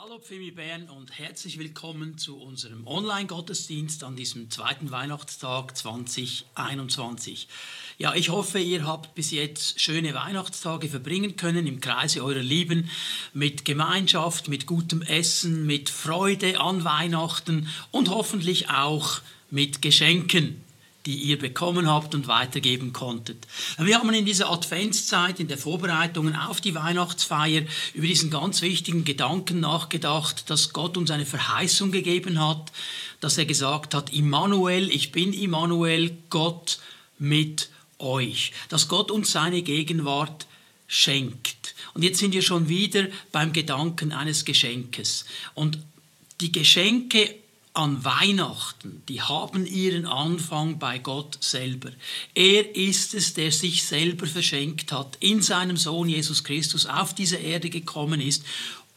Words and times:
Hallo 0.00 0.20
Pfimi 0.20 0.52
Bern 0.52 0.88
und 0.90 1.18
herzlich 1.18 1.58
willkommen 1.58 2.18
zu 2.18 2.38
unserem 2.40 2.86
Online-Gottesdienst 2.86 4.04
an 4.04 4.14
diesem 4.14 4.48
zweiten 4.48 4.92
Weihnachtstag 4.92 5.76
2021. 5.76 7.48
Ja, 7.98 8.14
ich 8.14 8.28
hoffe, 8.28 8.60
ihr 8.60 8.86
habt 8.86 9.16
bis 9.16 9.32
jetzt 9.32 9.80
schöne 9.80 10.14
Weihnachtstage 10.14 10.88
verbringen 10.88 11.34
können 11.34 11.66
im 11.66 11.80
Kreise 11.80 12.22
eurer 12.22 12.38
Lieben 12.38 12.88
mit 13.32 13.64
Gemeinschaft, 13.64 14.46
mit 14.46 14.66
gutem 14.66 15.02
Essen, 15.02 15.66
mit 15.66 15.90
Freude 15.90 16.60
an 16.60 16.84
Weihnachten 16.84 17.68
und 17.90 18.08
hoffentlich 18.08 18.70
auch 18.70 19.20
mit 19.50 19.82
Geschenken 19.82 20.62
die 21.08 21.16
ihr 21.16 21.38
bekommen 21.38 21.88
habt 21.88 22.14
und 22.14 22.28
weitergeben 22.28 22.92
konntet. 22.92 23.46
Wir 23.78 23.98
haben 23.98 24.12
in 24.12 24.26
dieser 24.26 24.50
Adventszeit, 24.50 25.40
in 25.40 25.48
der 25.48 25.56
Vorbereitungen 25.56 26.36
auf 26.36 26.60
die 26.60 26.74
Weihnachtsfeier, 26.74 27.62
über 27.94 28.06
diesen 28.06 28.28
ganz 28.28 28.60
wichtigen 28.60 29.06
Gedanken 29.06 29.58
nachgedacht, 29.58 30.50
dass 30.50 30.74
Gott 30.74 30.98
uns 30.98 31.10
eine 31.10 31.24
Verheißung 31.24 31.92
gegeben 31.92 32.46
hat, 32.46 32.72
dass 33.20 33.38
er 33.38 33.46
gesagt 33.46 33.94
hat, 33.94 34.12
Immanuel, 34.12 34.90
ich 34.90 35.10
bin 35.10 35.32
Immanuel, 35.32 36.14
Gott 36.28 36.78
mit 37.18 37.70
euch. 37.98 38.52
Dass 38.68 38.88
Gott 38.88 39.10
uns 39.10 39.32
seine 39.32 39.62
Gegenwart 39.62 40.46
schenkt. 40.88 41.74
Und 41.94 42.02
jetzt 42.02 42.18
sind 42.18 42.34
wir 42.34 42.42
schon 42.42 42.68
wieder 42.68 43.06
beim 43.32 43.54
Gedanken 43.54 44.12
eines 44.12 44.44
Geschenkes. 44.44 45.24
Und 45.54 45.78
die 46.42 46.52
Geschenke 46.52 47.34
an 47.78 48.04
Weihnachten, 48.04 49.02
die 49.08 49.22
haben 49.22 49.64
ihren 49.64 50.04
Anfang 50.04 50.80
bei 50.80 50.98
Gott 50.98 51.38
selber. 51.40 51.90
Er 52.34 52.74
ist 52.74 53.14
es, 53.14 53.34
der 53.34 53.52
sich 53.52 53.84
selber 53.84 54.26
verschenkt 54.26 54.90
hat, 54.90 55.16
in 55.20 55.42
seinem 55.42 55.76
Sohn 55.76 56.08
Jesus 56.08 56.42
Christus 56.42 56.86
auf 56.86 57.14
diese 57.14 57.36
Erde 57.36 57.70
gekommen 57.70 58.20
ist 58.20 58.42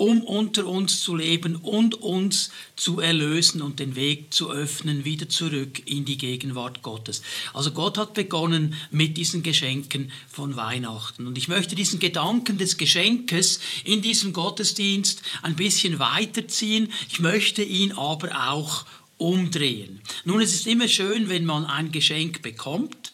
um 0.01 0.23
unter 0.23 0.65
uns 0.65 1.03
zu 1.03 1.15
leben 1.15 1.55
und 1.57 1.93
uns 1.93 2.49
zu 2.75 2.99
erlösen 2.99 3.61
und 3.61 3.79
den 3.79 3.95
Weg 3.95 4.33
zu 4.33 4.49
öffnen, 4.49 5.05
wieder 5.05 5.29
zurück 5.29 5.83
in 5.85 6.05
die 6.05 6.17
Gegenwart 6.17 6.81
Gottes. 6.81 7.21
Also 7.53 7.69
Gott 7.69 7.99
hat 7.99 8.15
begonnen 8.15 8.73
mit 8.89 9.15
diesen 9.15 9.43
Geschenken 9.43 10.11
von 10.27 10.55
Weihnachten. 10.55 11.27
Und 11.27 11.37
ich 11.37 11.49
möchte 11.49 11.75
diesen 11.75 11.99
Gedanken 11.99 12.57
des 12.57 12.77
Geschenkes 12.77 13.59
in 13.83 14.01
diesem 14.01 14.33
Gottesdienst 14.33 15.21
ein 15.43 15.55
bisschen 15.55 15.99
weiterziehen. 15.99 16.91
Ich 17.07 17.19
möchte 17.19 17.61
ihn 17.61 17.91
aber 17.91 18.49
auch 18.49 18.85
umdrehen. 19.17 20.01
Nun, 20.25 20.41
es 20.41 20.55
ist 20.55 20.65
immer 20.65 20.87
schön, 20.87 21.29
wenn 21.29 21.45
man 21.45 21.65
ein 21.65 21.91
Geschenk 21.91 22.41
bekommt. 22.41 23.10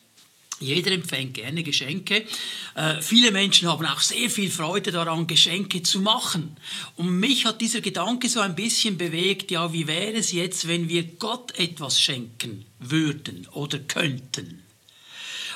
Jeder 0.60 0.92
empfängt 0.92 1.36
gerne 1.36 1.62
Geschenke. 1.62 2.26
Äh, 2.74 3.02
viele 3.02 3.32
Menschen 3.32 3.68
haben 3.68 3.86
auch 3.86 4.00
sehr 4.00 4.30
viel 4.30 4.50
Freude 4.50 4.92
daran, 4.92 5.28
Geschenke 5.28 5.84
zu 5.84 6.02
machen. 6.02 6.58
Und 6.96 7.20
mich 7.20 7.46
hat 7.46 7.62
dieser 7.62 7.82
Gedanke 7.82 8.28
so 8.28 8.40
ein 8.40 8.56
bisschen 8.56 8.98
bewegt, 8.98 9.52
ja, 9.52 9.72
wie 9.72 9.86
wäre 9.86 10.14
es 10.14 10.32
jetzt, 10.32 10.68
wenn 10.68 10.90
wir 10.90 11.04
Gott 11.04 11.58
etwas 11.60 12.02
schenken 12.02 12.66
würden 12.80 13.48
oder 13.54 13.78
könnten? 13.78 14.64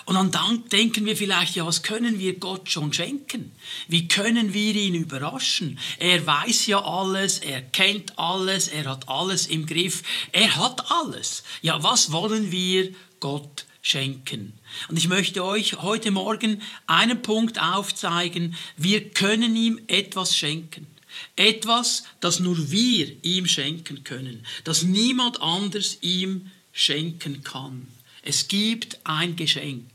Und 0.06 0.36
dann 0.36 0.68
denken 0.70 1.06
wir 1.06 1.16
vielleicht, 1.16 1.56
ja, 1.56 1.66
was 1.66 1.84
können 1.84 2.20
wir 2.20 2.40
Gott 2.40 2.70
schon 2.70 2.94
schenken? 2.94 3.52
Wie 3.88 4.08
können 4.08 4.54
wir 4.54 4.76
ihn 4.76 4.96
überraschen? 4.96 5.80
Er 6.00 6.26
weiß 6.26 6.68
ja 6.68 6.84
alles, 6.84 7.40
er 7.40 7.62
kennt 7.62 8.18
alles, 8.20 8.68
er 8.68 8.86
hat 8.86 9.08
alles 9.08 9.48
im 9.48 9.66
Griff, 9.66 10.04
er 10.32 10.56
hat 10.56 10.92
alles. 10.92 11.44
Ja, 11.62 11.82
was 11.84 12.12
wollen 12.12 12.52
wir 12.52 12.92
Gott 13.20 13.66
schenken? 13.82 14.54
Und 14.89 14.97
ich 14.97 15.08
möchte 15.08 15.44
euch 15.44 15.81
heute 15.81 16.11
Morgen 16.11 16.61
einen 16.88 17.22
Punkt 17.22 17.61
aufzeigen. 17.61 18.55
Wir 18.77 19.09
können 19.09 19.55
ihm 19.55 19.80
etwas 19.88 20.36
schenken. 20.36 20.88
Etwas, 21.36 22.03
das 22.19 22.39
nur 22.39 22.72
wir 22.72 23.11
ihm 23.23 23.45
schenken 23.45 24.03
können, 24.03 24.45
das 24.64 24.83
niemand 24.83 25.42
anders 25.42 25.97
ihm 26.02 26.49
schenken 26.72 27.44
kann. 27.44 27.88
Es 28.23 28.47
gibt 28.47 28.99
ein 29.04 29.36
Geschenk, 29.36 29.89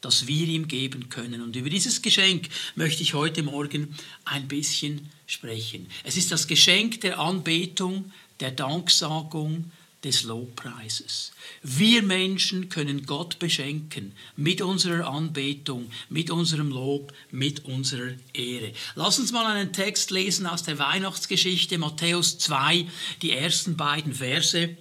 das 0.00 0.26
wir 0.26 0.46
ihm 0.46 0.68
geben 0.68 1.08
können. 1.08 1.42
Und 1.42 1.56
über 1.56 1.70
dieses 1.70 2.02
Geschenk 2.02 2.48
möchte 2.74 3.02
ich 3.02 3.14
heute 3.14 3.42
Morgen 3.42 3.94
ein 4.24 4.48
bisschen 4.48 5.10
sprechen. 5.26 5.88
Es 6.04 6.16
ist 6.16 6.32
das 6.32 6.46
Geschenk 6.46 7.00
der 7.00 7.18
Anbetung, 7.18 8.12
der 8.40 8.50
Danksagung, 8.50 9.70
des 10.04 10.22
Lobpreises. 10.22 11.32
Wir 11.62 12.02
Menschen 12.02 12.68
können 12.68 13.04
Gott 13.04 13.38
beschenken 13.38 14.12
mit 14.36 14.62
unserer 14.62 15.08
Anbetung, 15.08 15.90
mit 16.08 16.30
unserem 16.30 16.70
Lob, 16.70 17.12
mit 17.30 17.64
unserer 17.64 18.12
Ehre. 18.32 18.72
Lass 18.94 19.18
uns 19.18 19.32
mal 19.32 19.46
einen 19.46 19.72
Text 19.72 20.10
lesen 20.10 20.46
aus 20.46 20.62
der 20.62 20.78
Weihnachtsgeschichte, 20.78 21.78
Matthäus 21.78 22.38
2, 22.38 22.86
die 23.22 23.32
ersten 23.32 23.76
beiden 23.76 24.14
Verse. 24.14 24.76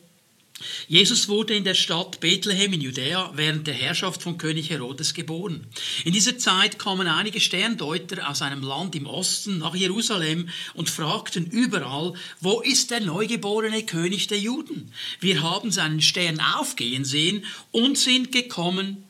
Jesus 0.88 1.28
wurde 1.28 1.56
in 1.56 1.64
der 1.64 1.76
Stadt 1.76 2.20
Bethlehem 2.20 2.74
in 2.74 2.82
Judäa 2.82 3.32
während 3.36 3.68
der 3.68 3.76
Herrschaft 3.76 4.24
von 4.24 4.38
König 4.38 4.70
Herodes 4.70 5.14
geboren. 5.14 5.68
In 6.04 6.14
dieser 6.14 6.38
Zeit 6.40 6.80
kamen 6.80 7.08
einige 7.08 7.40
Sterndeuter 7.40 8.28
aus 8.28 8.42
einem 8.42 8.64
Land 8.64 8.96
im 8.96 9.06
Osten 9.06 9.60
nach 9.60 9.76
Jerusalem 9.76 10.50
und 10.74 10.90
fragten 10.90 11.46
überall, 11.46 12.14
wo 12.42 12.62
ist 12.62 12.90
der 12.90 13.02
neugeborene 13.02 13.84
König 13.84 14.28
der 14.28 14.40
Juden? 14.40 14.92
Wir 15.20 15.44
haben 15.44 15.72
seinen 15.72 16.02
Stern 16.02 16.40
aufgehen 16.40 17.06
sehen 17.06 17.46
und 17.72 17.98
sind 17.98 18.32
gekommen, 18.32 19.04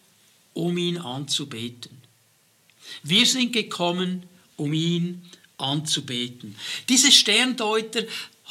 um 0.54 0.78
ihn 0.78 0.98
anzubeten. 0.98 2.02
Wir 3.04 3.26
sind 3.26 3.54
gekommen, 3.54 4.24
um 4.58 4.74
ihn 4.74 5.22
anzubeten. 5.58 6.56
Diese 6.90 7.12
Sterndeuter 7.12 8.04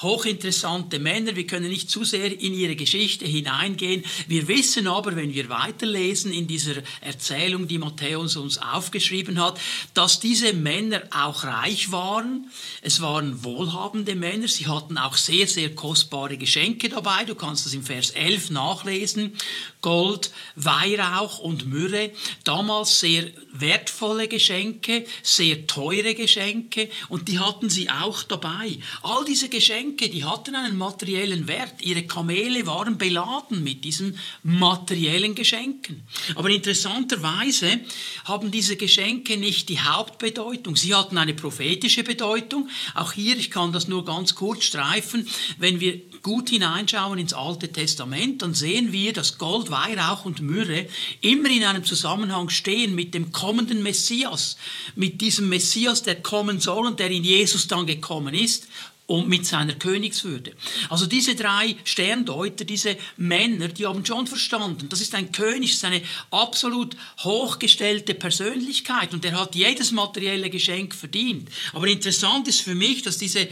hochinteressante 0.03 0.99
Männer. 0.99 1.37
Wir 1.37 1.47
können 1.47 1.69
nicht 1.69 1.91
zu 1.91 2.05
sehr 2.05 2.39
in 2.39 2.55
ihre 2.55 2.77
Geschichte 2.77 3.25
hineingehen. 3.25 4.05
Wir 4.29 4.47
wissen 4.49 4.87
aber, 4.87 5.17
wenn 5.17 5.33
wir 5.33 5.49
weiterlesen 5.49 6.33
in 6.33 6.47
dieser 6.47 6.75
Erzählung, 7.01 7.67
die 7.67 7.79
Matthäus 7.79 8.37
uns 8.37 8.59
aufgeschrieben 8.59 9.41
hat, 9.43 9.59
dass 9.95 10.21
diese 10.21 10.53
Männer 10.53 11.03
auch 11.11 11.45
reich 11.45 11.93
waren. 11.93 12.51
Es 12.83 13.01
waren 13.01 13.43
wohlhabende 13.45 14.15
Männer. 14.15 14.49
Sie 14.49 14.67
hatten 14.67 14.99
auch 14.99 15.17
sehr, 15.17 15.47
sehr 15.47 15.75
kostbare 15.75 16.37
Geschenke 16.37 16.89
dabei. 16.89 17.25
Du 17.25 17.35
kannst 17.35 17.67
das 17.67 17.75
im 17.75 17.83
Vers 17.83 18.11
11 18.11 18.51
nachlesen. 18.51 19.33
Gold, 19.81 20.31
Weihrauch 20.57 21.39
und 21.39 21.67
Myrrhe. 21.67 22.11
Damals 22.45 23.01
sehr 23.01 23.31
wertvolle 23.53 24.29
Geschenke, 24.29 25.07
sehr 25.23 25.67
teure 25.67 26.15
Geschenke 26.15 26.91
und 27.09 27.29
die 27.29 27.39
hatten 27.39 27.71
sie 27.71 27.89
auch 27.91 28.23
dabei. 28.23 28.79
All 29.03 29.25
diese 29.25 29.49
Geschenke, 29.49 29.86
die 29.95 30.25
hatten 30.25 30.55
einen 30.55 30.77
materiellen 30.77 31.47
Wert. 31.47 31.81
Ihre 31.81 32.03
Kamele 32.03 32.67
waren 32.67 32.99
beladen 32.99 33.63
mit 33.63 33.85
diesen 33.85 34.19
materiellen 34.43 35.35
Geschenken. 35.35 36.03
Aber 36.35 36.51
interessanterweise 36.51 37.81
haben 38.25 38.51
diese 38.51 38.77
Geschenke 38.77 39.37
nicht 39.37 39.69
die 39.69 39.81
Hauptbedeutung. 39.81 40.77
Sie 40.77 40.95
hatten 40.95 41.19
eine 41.19 41.35
prophetische 41.35 42.03
Bedeutung. 42.03 42.69
Auch 42.95 43.13
hier, 43.13 43.37
ich 43.37 43.51
kann 43.51 43.73
das 43.73 43.89
nur 43.89 44.05
ganz 44.05 44.35
kurz 44.35 44.65
streifen, 44.65 45.29
wenn 45.59 45.81
wir 45.81 46.01
gut 46.23 46.51
hineinschauen 46.51 47.21
ins 47.21 47.35
Alte 47.35 47.71
Testament, 47.71 48.43
dann 48.43 48.53
sehen 48.53 48.93
wir, 48.93 49.13
dass 49.13 49.39
Gold, 49.39 49.71
Weihrauch 49.71 50.25
und 50.25 50.41
Myrrhe 50.41 50.89
immer 51.21 51.49
in 51.49 51.63
einem 51.63 51.85
Zusammenhang 51.85 52.49
stehen 52.49 52.97
mit 52.97 53.15
dem 53.15 53.31
kommenden 53.31 53.81
Messias, 53.85 54.57
mit 54.97 55.21
diesem 55.21 55.49
Messias, 55.49 56.03
der 56.03 56.21
kommen 56.23 56.59
soll 56.59 56.87
und 56.87 56.99
der 56.99 57.13
in 57.13 57.23
Jesus 57.23 57.69
dann 57.69 57.87
gekommen 57.87 58.35
ist 58.35 58.67
und 59.07 59.29
mit 59.29 59.47
seiner 59.47 59.75
Königswürde. 59.75 60.53
Also 60.89 61.07
diese 61.07 61.35
drei 61.35 61.77
Sterndeuter, 61.85 62.65
diese 62.65 62.97
Männer, 63.17 63.69
die 63.69 63.87
haben 63.87 64.05
schon 64.05 64.27
verstanden, 64.27 64.89
das 64.89 65.01
ist 65.01 65.15
ein 65.15 65.31
König, 65.33 65.71
das 65.71 65.79
ist 65.79 65.85
eine 65.85 66.03
absolut 66.31 66.97
hochgestellte 67.21 68.15
Persönlichkeit 68.15 69.15
und 69.15 69.25
er 69.25 69.39
hat 69.41 69.55
jedes 69.55 69.93
materielle 69.93 70.51
Geschenk 70.51 70.95
verdient. 70.95 71.49
Aber 71.73 71.87
interessant 71.87 72.49
ist 72.49 72.61
für 72.61 72.75
mich, 72.75 73.03
dass 73.03 73.19
diese 73.19 73.49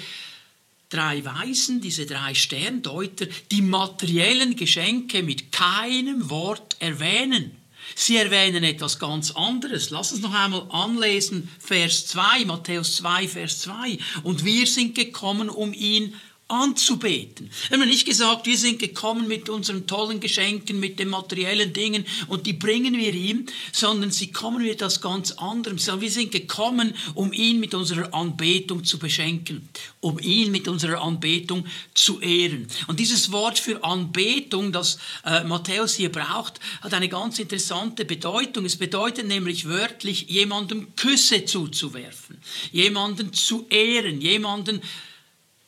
drei 0.88 1.24
Weisen, 1.24 1.80
diese 1.80 2.06
drei 2.06 2.34
Sterndeuter, 2.34 3.26
die 3.50 3.62
materiellen 3.62 4.56
Geschenke 4.56 5.22
mit 5.22 5.52
keinem 5.52 6.30
Wort 6.30 6.76
erwähnen. 6.80 7.63
Sie 7.94 8.16
erwähnen 8.16 8.64
etwas 8.64 8.98
ganz 8.98 9.30
anderes. 9.30 9.90
Lass 9.90 10.12
uns 10.12 10.22
noch 10.22 10.34
einmal 10.34 10.66
anlesen, 10.70 11.50
Vers 11.58 12.06
2, 12.06 12.44
Matthäus 12.46 12.96
2, 12.96 13.28
Vers 13.28 13.60
2. 13.60 13.98
Und 14.22 14.44
wir 14.44 14.66
sind 14.66 14.94
gekommen, 14.94 15.48
um 15.48 15.72
ihn 15.72 16.14
anzubeten. 16.54 17.50
Wir 17.68 17.78
haben 17.78 17.88
nicht 17.88 18.06
gesagt, 18.06 18.46
wir 18.46 18.56
sind 18.56 18.78
gekommen 18.78 19.26
mit 19.28 19.48
unseren 19.48 19.86
tollen 19.86 20.20
Geschenken, 20.20 20.78
mit 20.80 20.98
den 20.98 21.08
materiellen 21.08 21.72
Dingen 21.72 22.04
und 22.28 22.46
die 22.46 22.52
bringen 22.52 22.96
wir 22.96 23.12
ihm, 23.12 23.46
sondern 23.72 24.10
sie 24.10 24.30
kommen 24.30 24.62
mit 24.62 24.72
etwas 24.72 25.00
ganz 25.00 25.32
anderem. 25.32 25.78
Wir 26.00 26.10
sind 26.10 26.30
gekommen, 26.30 26.94
um 27.14 27.32
ihn 27.32 27.60
mit 27.60 27.74
unserer 27.74 28.14
Anbetung 28.14 28.84
zu 28.84 28.98
beschenken, 28.98 29.68
um 30.00 30.18
ihn 30.18 30.50
mit 30.50 30.68
unserer 30.68 31.02
Anbetung 31.02 31.66
zu 31.94 32.20
ehren. 32.20 32.68
Und 32.86 33.00
dieses 33.00 33.32
Wort 33.32 33.58
für 33.58 33.82
Anbetung, 33.82 34.72
das 34.72 34.98
äh, 35.24 35.44
Matthäus 35.44 35.94
hier 35.94 36.12
braucht, 36.12 36.60
hat 36.80 36.94
eine 36.94 37.08
ganz 37.08 37.38
interessante 37.38 38.04
Bedeutung. 38.04 38.64
Es 38.64 38.76
bedeutet 38.76 39.26
nämlich 39.26 39.68
wörtlich, 39.68 40.28
jemandem 40.28 40.94
Küsse 40.96 41.44
zuzuwerfen, 41.44 42.38
jemanden 42.72 43.32
zu 43.32 43.66
ehren, 43.68 44.20
jemanden 44.20 44.80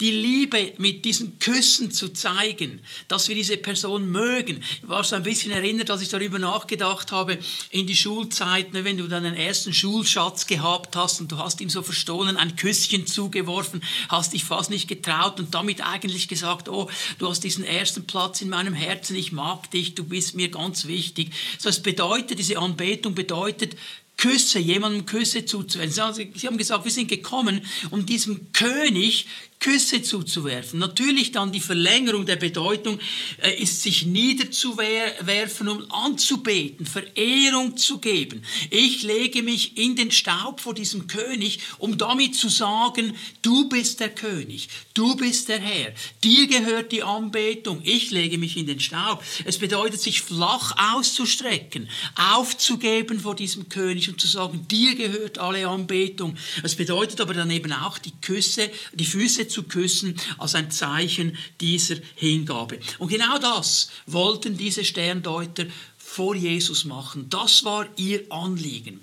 die 0.01 0.11
Liebe 0.11 0.75
mit 0.77 1.05
diesen 1.07 1.39
Küssen 1.39 1.91
zu 1.91 2.11
zeigen, 2.11 2.81
dass 3.09 3.29
wir 3.29 3.35
diese 3.35 3.57
Person 3.57 4.11
mögen. 4.11 4.63
Ich 4.83 4.89
war 4.89 5.03
so 5.05 5.17
ein 5.17 5.23
bisschen 5.23 5.53
erinnert, 5.53 5.91
als 5.91 6.03
ich 6.03 6.11
darüber 6.11 6.39
nachgedacht 6.39 7.13
habe, 7.13 7.39
in 7.71 7.87
die 7.87 7.97
Schulzeit, 7.97 8.75
ne, 8.75 8.85
wenn 8.85 8.99
du 8.99 9.09
deinen 9.09 9.35
ersten 9.35 9.73
Schulschatz 9.73 10.47
gehabt 10.47 10.97
hast 10.97 11.21
und 11.21 11.33
du 11.33 11.39
hast 11.39 11.61
ihm 11.63 11.71
so 11.71 11.83
verstohlen 11.83 12.37
ein 12.37 12.57
Küsschen 12.57 13.07
zugeworfen, 13.07 13.83
hast 14.11 14.35
dich 14.35 14.45
fast 14.45 14.69
nicht 14.69 14.87
getraut 14.87 15.41
und 15.41 15.55
damit 15.55 15.87
eigentlich 15.87 16.29
gesagt, 16.29 16.69
oh, 16.69 16.91
du 17.19 17.29
hast 17.29 17.41
diesen 17.41 17.65
ersten 17.65 18.07
Platz 18.07 18.43
in 18.43 18.51
meinem 18.51 18.75
Herzen, 18.75 19.17
ich 19.17 19.33
mag 19.33 19.71
dich, 19.71 19.95
du 19.95 20.05
bist 20.05 20.35
mir 20.35 20.51
ganz 20.51 20.87
wichtig. 20.87 21.31
So, 21.59 21.71
es 21.71 21.81
bedeutet, 21.83 22.39
diese 22.39 22.59
Anbetung 22.59 23.15
bedeutet, 23.15 23.77
Küsse, 24.17 24.59
jemandem 24.59 25.05
Küsse 25.05 25.45
zuzuwenden. 25.45 25.93
Sie 26.35 26.47
haben 26.47 26.57
gesagt, 26.57 26.85
wir 26.85 26.93
sind 26.93 27.09
gekommen, 27.09 27.61
um 27.91 28.07
diesem 28.07 28.51
König 28.53 29.27
Küsse 29.59 30.03
zuzuwerfen. 30.03 30.79
Natürlich 30.79 31.33
dann 31.33 31.51
die 31.51 31.61
Verlängerung 31.61 32.27
der 32.27 32.37
Bedeutung 32.37 33.01
äh, 33.43 33.61
ist 33.61 33.83
sich 33.83 34.07
niederzuwerfen, 34.07 35.69
um 35.69 35.91
anzubeten, 35.91 36.87
Verehrung 36.87 37.77
zu 37.77 37.99
geben. 37.99 38.43
Ich 38.71 39.03
lege 39.03 39.43
mich 39.43 39.77
in 39.77 39.97
den 39.97 40.11
Staub 40.11 40.61
vor 40.61 40.75
diesem 40.75 41.07
König, 41.07 41.61
um 41.79 41.99
damit 41.99 42.37
zu 42.37 42.49
sagen, 42.49 43.15
du 43.43 43.69
bist 43.69 44.01
der 44.01 44.11
König, 44.11 44.69
du 44.95 45.17
bist 45.17 45.49
der 45.49 45.59
Herr, 45.59 45.93
dir 46.23 46.47
gehört 46.47 46.93
die 46.93 47.03
Anbetung, 47.03 47.81
ich 47.83 48.11
lege 48.11 48.39
mich 48.39 48.57
in 48.57 48.67
den 48.67 48.81
Staub. 48.81 49.25
Es 49.45 49.59
bedeutet, 49.59 50.01
sich 50.01 50.21
flach 50.21 50.75
auszustrecken, 50.95 51.89
aufzugeben 52.35 53.21
vor 53.21 53.35
diesem 53.35 53.69
König 53.69 54.09
und 54.09 54.21
zu 54.21 54.27
sagen, 54.27 54.67
dir 54.69 54.95
gehört 54.95 55.39
alle 55.39 55.67
Anbetung. 55.67 56.37
Es 56.63 56.77
bedeutet 56.77 57.21
aber 57.21 57.35
dann 57.35 57.51
eben 57.51 57.73
auch 57.73 57.99
die 57.99 58.13
Küsse, 58.21 58.71
die 58.93 59.05
Füße 59.05 59.46
zu 59.49 59.65
küssen 59.65 60.17
als 60.39 60.55
ein 60.55 60.71
Zeichen 60.71 61.37
dieser 61.61 61.97
Hingabe. 62.15 62.79
Und 62.99 63.09
genau 63.09 63.39
das 63.39 63.91
wollten 64.07 64.57
diese 64.57 64.85
Sterndeuter 64.85 65.67
vor 65.97 66.35
Jesus 66.35 66.85
machen. 66.85 67.29
Das 67.31 67.65
war 67.65 67.87
ihr 67.97 68.25
Anliegen. 68.31 69.01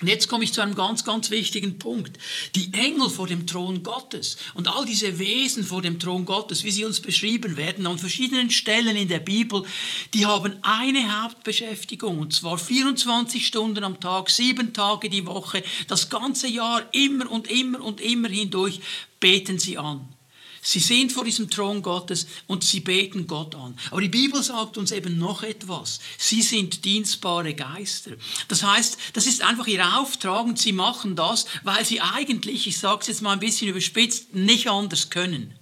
Und 0.00 0.06
jetzt 0.06 0.28
komme 0.28 0.44
ich 0.44 0.52
zu 0.52 0.60
einem 0.60 0.76
ganz, 0.76 1.04
ganz 1.04 1.30
wichtigen 1.30 1.78
Punkt. 1.78 2.18
Die 2.54 2.72
Engel 2.72 3.10
vor 3.10 3.26
dem 3.26 3.48
Thron 3.48 3.82
Gottes 3.82 4.36
und 4.54 4.68
all 4.68 4.84
diese 4.84 5.18
Wesen 5.18 5.64
vor 5.64 5.82
dem 5.82 5.98
Thron 5.98 6.24
Gottes, 6.24 6.62
wie 6.62 6.70
sie 6.70 6.84
uns 6.84 7.00
beschrieben 7.00 7.56
werden 7.56 7.84
an 7.84 7.98
verschiedenen 7.98 8.50
Stellen 8.50 8.96
in 8.96 9.08
der 9.08 9.18
Bibel, 9.18 9.64
die 10.14 10.24
haben 10.24 10.56
eine 10.62 11.22
Hauptbeschäftigung 11.22 12.20
und 12.20 12.32
zwar 12.32 12.58
24 12.58 13.44
Stunden 13.44 13.82
am 13.82 13.98
Tag, 13.98 14.30
sieben 14.30 14.72
Tage 14.72 15.10
die 15.10 15.26
Woche, 15.26 15.64
das 15.88 16.08
ganze 16.08 16.46
Jahr, 16.46 16.82
immer 16.92 17.28
und 17.30 17.50
immer 17.50 17.82
und 17.82 18.00
immer 18.00 18.28
hindurch 18.28 18.80
beten 19.18 19.58
sie 19.58 19.78
an. 19.78 20.06
Sie 20.62 20.80
sind 20.80 21.12
vor 21.12 21.24
diesem 21.24 21.50
Thron 21.50 21.82
Gottes 21.82 22.26
und 22.46 22.64
sie 22.64 22.80
beten 22.80 23.26
Gott 23.26 23.54
an. 23.54 23.78
Aber 23.90 24.00
die 24.00 24.08
Bibel 24.08 24.42
sagt 24.42 24.76
uns 24.76 24.92
eben 24.92 25.18
noch 25.18 25.42
etwas. 25.42 26.00
Sie 26.16 26.42
sind 26.42 26.84
dienstbare 26.84 27.54
Geister. 27.54 28.12
Das 28.48 28.62
heißt, 28.62 28.98
das 29.12 29.26
ist 29.26 29.42
einfach 29.42 29.66
ihr 29.66 29.98
Auftrag 29.98 30.44
und 30.44 30.58
sie 30.58 30.72
machen 30.72 31.16
das, 31.16 31.46
weil 31.62 31.84
sie 31.84 32.00
eigentlich, 32.00 32.66
ich 32.66 32.78
sage 32.78 33.00
es 33.02 33.06
jetzt 33.08 33.22
mal 33.22 33.32
ein 33.32 33.40
bisschen 33.40 33.68
überspitzt, 33.68 34.34
nicht 34.34 34.68
anders 34.68 35.10
können. 35.10 35.54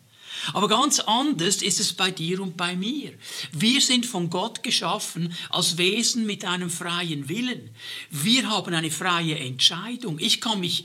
Aber 0.53 0.69
ganz 0.69 1.01
anders 1.01 1.63
ist 1.63 1.81
es 1.81 1.93
bei 1.93 2.11
dir 2.11 2.41
und 2.41 2.57
bei 2.57 2.77
mir. 2.77 3.13
Wir 3.53 3.81
sind 3.81 4.07
von 4.07 4.31
Gott 4.31 4.63
geschaffen 4.63 5.35
als 5.51 5.79
Wesen 5.79 6.27
mit 6.27 6.45
einem 6.45 6.71
freien 6.71 7.29
Willen. 7.29 7.71
Wir 8.11 8.51
haben 8.51 8.75
eine 8.75 8.91
freie 8.91 9.39
Entscheidung. 9.39 10.19
Ich 10.19 10.41
kann 10.41 10.61
mich 10.61 10.85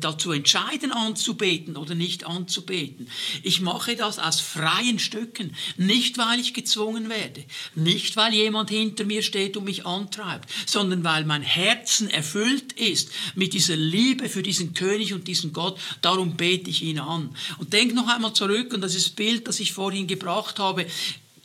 dazu 0.00 0.32
entscheiden, 0.32 0.92
anzubeten 0.92 1.76
oder 1.76 1.94
nicht 1.94 2.24
anzubeten. 2.24 3.08
Ich 3.42 3.60
mache 3.60 3.96
das 3.96 4.18
aus 4.18 4.40
freien 4.40 4.98
Stücken, 4.98 5.54
nicht 5.76 6.18
weil 6.18 6.40
ich 6.40 6.54
gezwungen 6.54 7.08
werde, 7.08 7.44
nicht 7.74 8.16
weil 8.16 8.34
jemand 8.34 8.70
hinter 8.70 9.04
mir 9.04 9.22
steht 9.22 9.56
und 9.56 9.64
mich 9.64 9.86
antreibt, 9.86 10.50
sondern 10.66 11.04
weil 11.04 11.24
mein 11.24 11.42
Herzen 11.42 12.10
erfüllt 12.10 12.72
ist 12.74 13.10
mit 13.34 13.54
dieser 13.54 13.76
Liebe 13.76 14.28
für 14.28 14.42
diesen 14.42 14.74
König 14.74 15.12
und 15.12 15.28
diesen 15.28 15.52
Gott. 15.52 15.78
Darum 16.02 16.36
bete 16.36 16.70
ich 16.70 16.82
ihn 16.82 16.98
an. 16.98 17.34
Und 17.58 17.72
denk 17.72 17.94
noch 17.94 18.08
einmal 18.08 18.32
zurück 18.32 18.73
und 18.74 18.80
das 18.80 18.94
ist 18.94 19.16
Bild, 19.16 19.48
das 19.48 19.60
ich 19.60 19.72
vorhin 19.72 20.06
gebracht 20.06 20.58
habe, 20.58 20.86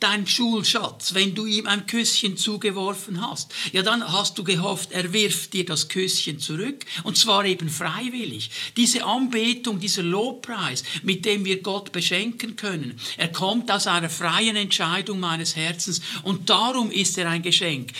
dein 0.00 0.26
Schulschatz, 0.26 1.14
wenn 1.14 1.34
du 1.34 1.46
ihm 1.46 1.66
ein 1.66 1.86
Küsschen 1.86 2.36
zugeworfen 2.36 3.20
hast, 3.20 3.52
ja 3.72 3.82
dann 3.82 4.10
hast 4.10 4.38
du 4.38 4.44
gehofft, 4.44 4.92
er 4.92 5.12
wirft 5.12 5.52
dir 5.52 5.64
das 5.64 5.88
Küsschen 5.88 6.40
zurück 6.40 6.84
und 7.04 7.16
zwar 7.16 7.44
eben 7.44 7.68
freiwillig. 7.68 8.50
Diese 8.76 9.04
Anbetung, 9.04 9.78
dieser 9.78 10.02
Lobpreis, 10.02 10.84
mit 11.02 11.24
dem 11.26 11.44
wir 11.44 11.62
Gott 11.62 11.92
beschenken 11.92 12.56
können, 12.56 12.98
er 13.16 13.28
kommt 13.28 13.70
aus 13.70 13.86
einer 13.86 14.10
freien 14.10 14.56
Entscheidung 14.56 15.20
meines 15.20 15.54
Herzens 15.54 16.00
und 16.22 16.48
darum 16.48 16.90
ist 16.90 17.18
er 17.18 17.28
ein 17.28 17.42
Geschenk, 17.42 17.92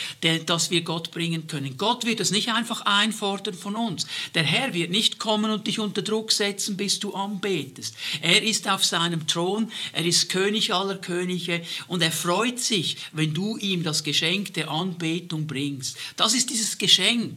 das 0.46 0.70
wir 0.70 0.80
Gott 0.82 1.10
bringen 1.10 1.46
können. 1.46 1.76
Gott 1.76 2.06
wird 2.06 2.20
es 2.20 2.30
nicht 2.30 2.48
einfach 2.48 2.80
einfordern 2.82 3.54
von 3.54 3.76
uns. 3.76 4.06
Der 4.34 4.42
Herr 4.42 4.72
wird 4.72 4.90
nicht 4.90 5.18
kommen 5.18 5.50
und 5.50 5.66
dich 5.66 5.78
unter 5.78 6.02
Druck 6.02 6.32
setzen, 6.32 6.76
bis 6.76 6.98
du 6.98 7.12
anbetest. 7.12 7.94
Er 8.22 8.42
ist 8.42 8.68
auf 8.68 8.84
seinem 8.84 9.26
Thron, 9.26 9.70
er 9.92 10.04
ist 10.04 10.30
König 10.30 10.72
aller 10.72 10.96
Könige 10.96 11.60
und 11.90 12.02
er 12.02 12.12
freut 12.12 12.60
sich, 12.60 12.98
wenn 13.10 13.34
du 13.34 13.56
ihm 13.56 13.82
das 13.82 14.04
Geschenk 14.04 14.54
der 14.54 14.70
Anbetung 14.70 15.48
bringst. 15.48 15.96
Das 16.16 16.34
ist 16.34 16.48
dieses 16.48 16.78
Geschenk, 16.78 17.34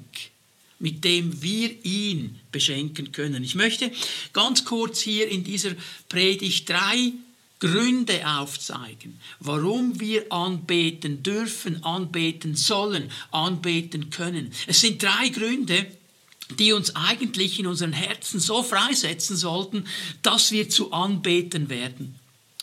mit 0.77 1.03
dem 1.03 1.41
wir 1.41 1.83
ihn 1.83 2.39
beschenken 2.51 3.11
können. 3.11 3.43
Ich 3.43 3.55
möchte 3.55 3.91
ganz 4.31 4.63
kurz 4.63 5.01
hier 5.01 5.27
in 5.27 5.43
dieser 5.43 5.71
Predigt 6.07 6.69
drei 6.69 7.13
Gründe 7.59 8.27
aufzeigen, 8.27 9.19
warum 9.39 9.99
wir 9.99 10.31
anbeten 10.31 11.23
dürfen, 11.23 11.83
anbeten 11.83 12.55
sollen, 12.55 13.09
anbeten 13.31 14.11
können. 14.11 14.51
Es 14.67 14.81
sind 14.81 15.01
drei 15.01 15.29
Gründe, 15.29 15.87
die 16.59 16.73
uns 16.73 16.95
eigentlich 16.95 17.57
in 17.57 17.65
unseren 17.65 17.93
Herzen 17.93 18.39
so 18.39 18.61
freisetzen 18.61 19.35
sollten, 19.35 19.87
dass 20.21 20.51
wir 20.51 20.69
zu 20.69 20.91
Anbeten 20.91 21.69
werden. 21.69 22.19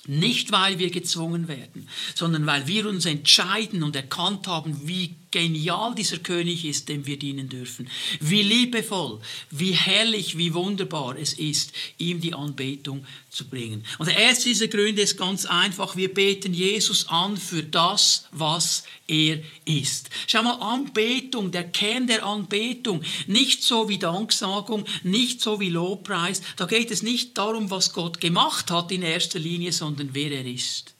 Nicht, 0.06 0.50
weil 0.50 0.78
wir 0.78 0.90
gezwungen 0.90 1.46
werden, 1.48 1.88
sondern 2.14 2.46
weil 2.46 2.66
wir 2.66 2.88
uns 2.88 3.04
entscheiden 3.04 3.82
und 3.82 3.94
erkannt 3.94 4.46
haben, 4.46 4.88
wie 4.88 5.19
genial 5.30 5.94
dieser 5.94 6.18
König 6.18 6.64
ist, 6.64 6.88
dem 6.88 7.06
wir 7.06 7.18
dienen 7.18 7.48
dürfen. 7.48 7.88
Wie 8.20 8.42
liebevoll, 8.42 9.20
wie 9.50 9.72
herrlich, 9.72 10.36
wie 10.36 10.54
wunderbar 10.54 11.16
es 11.16 11.34
ist, 11.34 11.72
ihm 11.98 12.20
die 12.20 12.34
Anbetung 12.34 13.04
zu 13.28 13.48
bringen. 13.48 13.84
Und 13.98 14.08
der 14.08 14.16
erste 14.16 14.48
dieser 14.48 14.68
Gründe 14.68 15.02
ist 15.02 15.16
ganz 15.16 15.46
einfach. 15.46 15.96
Wir 15.96 16.12
beten 16.12 16.52
Jesus 16.52 17.08
an 17.08 17.36
für 17.36 17.62
das, 17.62 18.26
was 18.32 18.84
er 19.06 19.40
ist. 19.64 20.10
Schau 20.26 20.42
mal, 20.42 20.60
Anbetung, 20.60 21.50
der 21.50 21.64
Kern 21.64 22.06
der 22.06 22.24
Anbetung, 22.24 23.02
nicht 23.26 23.62
so 23.62 23.88
wie 23.88 23.98
Danksagung, 23.98 24.84
nicht 25.02 25.40
so 25.40 25.60
wie 25.60 25.70
Lobpreis. 25.70 26.42
Da 26.56 26.66
geht 26.66 26.90
es 26.90 27.02
nicht 27.02 27.38
darum, 27.38 27.70
was 27.70 27.92
Gott 27.92 28.20
gemacht 28.20 28.70
hat 28.70 28.90
in 28.92 29.02
erster 29.02 29.38
Linie, 29.38 29.72
sondern 29.72 30.10
wer 30.12 30.32
er 30.32 30.46
ist. 30.46 30.94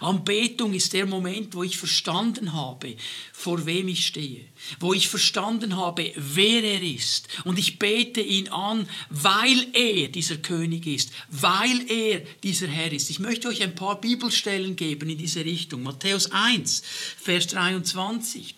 Anbetung 0.00 0.74
ist 0.74 0.92
der 0.92 1.06
Moment, 1.06 1.54
wo 1.54 1.62
ich 1.62 1.78
verstanden 1.78 2.52
habe, 2.52 2.96
vor 3.32 3.66
wem 3.66 3.88
ich 3.88 4.06
stehe, 4.06 4.44
wo 4.80 4.94
ich 4.94 5.08
verstanden 5.08 5.76
habe, 5.76 6.12
wer 6.16 6.62
er 6.62 6.82
ist. 6.82 7.28
Und 7.44 7.58
ich 7.58 7.78
bete 7.78 8.20
ihn 8.20 8.48
an, 8.48 8.88
weil 9.10 9.68
er 9.72 10.08
dieser 10.08 10.38
König 10.38 10.86
ist, 10.86 11.12
weil 11.30 11.90
er 11.90 12.20
dieser 12.42 12.68
Herr 12.68 12.92
ist. 12.92 13.10
Ich 13.10 13.18
möchte 13.18 13.48
euch 13.48 13.62
ein 13.62 13.74
paar 13.74 14.00
Bibelstellen 14.00 14.76
geben 14.76 15.08
in 15.08 15.18
diese 15.18 15.44
Richtung. 15.44 15.82
Matthäus 15.82 16.30
1, 16.32 16.82
Vers 17.18 17.48
23. 17.48 18.54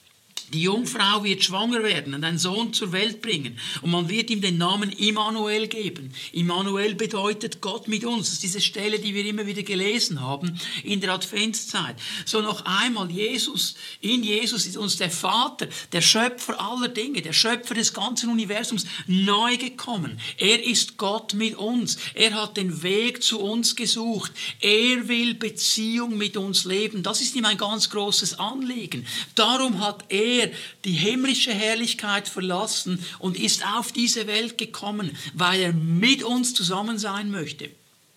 Die 0.53 0.62
Jungfrau 0.62 1.25
wird 1.25 1.43
schwanger 1.43 1.83
werden 1.83 2.15
und 2.15 2.23
einen 2.23 2.38
Sohn 2.38 2.73
zur 2.73 2.93
Welt 2.93 3.21
bringen. 3.21 3.59
Und 3.83 3.91
man 3.91 4.09
wird 4.09 4.31
ihm 4.31 4.41
den 4.41 4.59
Namen 4.59 4.93
Immanuel 4.93 5.67
geben. 5.67 6.12
Immanuel 6.33 6.95
bedeutet 6.95 7.61
Gott 7.61 7.88
mit 7.88 8.05
uns. 8.05 8.26
Das 8.26 8.35
ist 8.35 8.43
diese 8.45 8.61
Stelle, 8.61 9.00
die 9.00 9.12
wir 9.12 9.26
immer 9.26 9.47
wieder 9.47 9.65
gelesen 9.65 10.21
haben 10.21 10.59
in 10.85 11.00
der 11.00 11.15
Adventszeit. 11.15 11.97
So 12.25 12.43
noch 12.43 12.65
einmal, 12.65 13.11
Jesus, 13.11 13.75
in 14.00 14.23
Jesus 14.23 14.67
ist 14.67 14.76
uns 14.76 14.97
der 14.97 15.11
Vater, 15.11 15.67
der 15.91 16.00
Schöpfer 16.00 16.61
aller 16.61 16.88
Dinge, 16.88 17.23
der 17.23 17.33
Schöpfer 17.33 17.75
des 17.75 17.93
ganzen 17.93 18.31
Universums 18.31 18.87
neu 19.09 19.57
gekommen. 19.57 20.21
Er 20.38 20.65
ist 20.65 20.97
Gott 20.97 21.35
mit 21.35 21.57
uns. 21.57 21.99
Er 22.15 22.35
hat 22.35 22.57
den 22.57 22.85
Weg 22.85 23.23
zu 23.23 23.41
uns 23.41 23.75
gesucht. 23.75 24.31
Er 24.61 25.09
will 25.09 25.35
Beziehung 25.35 26.17
mit 26.17 26.37
uns 26.37 26.65
leben. 26.65 27.03
Das 27.03 27.21
ist 27.21 27.35
ihm 27.35 27.45
ein 27.45 27.59
ganz 27.59 27.91
großes 27.91 28.38
Anliegen. 28.38 29.05
Darum 29.35 29.81
hat 29.81 30.05
er 30.09 30.36
er 30.40 30.50
die 30.85 30.93
himmlische 30.93 31.52
Herrlichkeit 31.52 32.28
verlassen 32.28 33.05
und 33.19 33.38
ist 33.38 33.64
auf 33.66 33.93
diese 33.93 34.26
Welt 34.26 34.59
gekommen, 34.59 35.16
weil 35.35 35.61
er 35.61 35.73
mit 35.73 36.23
uns 36.23 36.55
zusammen 36.55 36.99
sein 36.99 37.31
möchte. 37.31 37.71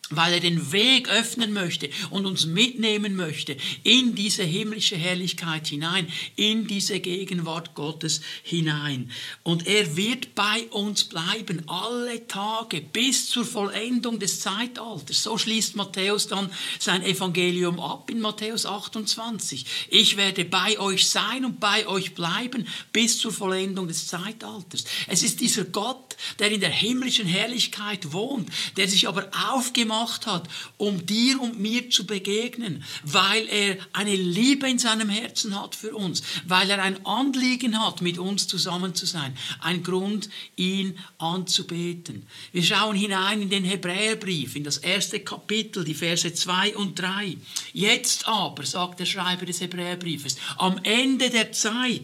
Weil 0.10 0.34
er 0.34 0.40
den 0.40 0.72
Weg 0.72 1.10
öffnen 1.10 1.54
möchte 1.54 1.90
und 2.10 2.26
uns 2.26 2.46
mitnehmen 2.46 3.16
möchte 3.16 3.56
in 3.84 4.16
diese 4.16 4.44
himmlische 4.44 4.96
Herrlichkeit 4.96 5.68
hinein, 5.68 6.08
in 6.36 6.68
diese 6.68 7.00
Gegenwart 7.00 7.76
Gottes 7.76 8.22
hinein. 8.44 9.12
Und 9.44 9.68
er 9.68 9.96
wird 9.96 10.36
bei 10.36 10.64
uns 10.72 11.04
bleiben 11.04 11.64
alle 11.68 12.28
Tage 12.28 12.82
bis 12.82 13.30
zur 13.30 13.46
Vollendung 13.46 14.20
des 14.20 14.40
Zeitalters. 14.40 15.24
So 15.24 15.38
schließt 15.38 15.76
Matthäus 15.76 16.28
dann 16.28 16.50
sein 16.80 17.04
Evangelium 17.04 17.80
ab 17.80 18.10
in 18.10 18.20
Matthäus 18.20 18.66
28. 18.66 19.66
Ich 19.90 20.18
werde 20.18 20.46
bei 20.46 20.80
euch 20.80 21.08
sein 21.08 21.46
und 21.46 21.60
bei 21.60 21.88
euch 21.88 22.16
bleiben 22.16 22.68
bis 22.92 23.20
zur 23.20 23.32
Vollendung 23.32 23.88
des 23.88 24.08
Zeitalters. 24.08 24.86
Es 25.08 25.24
ist 25.24 25.40
dieser 25.40 25.66
Gott, 25.66 26.16
der 26.40 26.52
in 26.52 26.62
der 26.62 26.70
himmlischen 26.70 27.28
Herrlichkeit 27.28 28.12
wohnt, 28.12 28.50
der 28.78 28.88
sich 28.88 29.08
aber 29.08 29.30
aufgemacht 29.52 29.99
gemacht 30.00 30.28
hat, 30.28 30.48
um 30.78 31.06
dir 31.06 31.42
und 31.42 31.60
mir 31.60 31.90
zu 31.90 32.06
begegnen, 32.06 32.84
weil 33.04 33.48
er 33.48 33.78
eine 33.94 34.16
Liebe 34.16 34.70
in 34.70 34.80
seinem 34.80 35.10
Herzen 35.10 35.60
hat 35.60 35.76
für 35.76 35.96
uns, 35.96 36.24
weil 36.48 36.70
er 36.70 36.82
ein 36.82 37.06
Anliegen 37.06 37.82
hat, 37.84 38.02
mit 38.02 38.18
uns 38.18 38.48
zusammen 38.48 38.96
zu 38.96 39.06
sein, 39.06 39.36
ein 39.60 39.84
Grund, 39.84 40.30
ihn 40.56 40.98
anzubeten. 41.18 42.26
Wir 42.52 42.64
schauen 42.64 42.96
hinein 42.96 43.42
in 43.42 43.50
den 43.50 43.64
Hebräerbrief, 43.64 44.56
in 44.56 44.64
das 44.64 44.78
erste 44.78 45.20
Kapitel, 45.20 45.84
die 45.84 45.94
Verse 45.94 46.34
2 46.34 46.76
und 46.78 47.00
3. 47.00 47.38
Jetzt 47.74 48.28
aber, 48.28 48.66
sagt 48.66 49.00
der 49.00 49.06
Schreiber 49.06 49.46
des 49.46 49.62
Hebräerbriefes, 49.62 50.38
am 50.58 50.80
Ende 50.84 51.30
der 51.30 51.52
Zeit, 51.52 52.02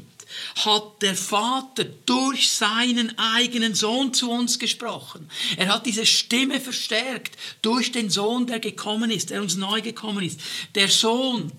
hat 0.63 1.01
der 1.01 1.15
Vater 1.15 1.85
durch 2.05 2.49
seinen 2.49 3.17
eigenen 3.17 3.75
Sohn 3.75 4.13
zu 4.13 4.31
uns 4.31 4.59
gesprochen. 4.59 5.29
Er 5.57 5.67
hat 5.67 5.85
diese 5.85 6.05
Stimme 6.05 6.59
verstärkt 6.59 7.37
durch 7.61 7.91
den 7.91 8.09
Sohn, 8.09 8.47
der 8.47 8.59
gekommen 8.59 9.11
ist, 9.11 9.29
der 9.29 9.41
uns 9.41 9.55
neu 9.55 9.81
gekommen 9.81 10.23
ist. 10.23 10.39
Der 10.75 10.89
Sohn 10.89 11.51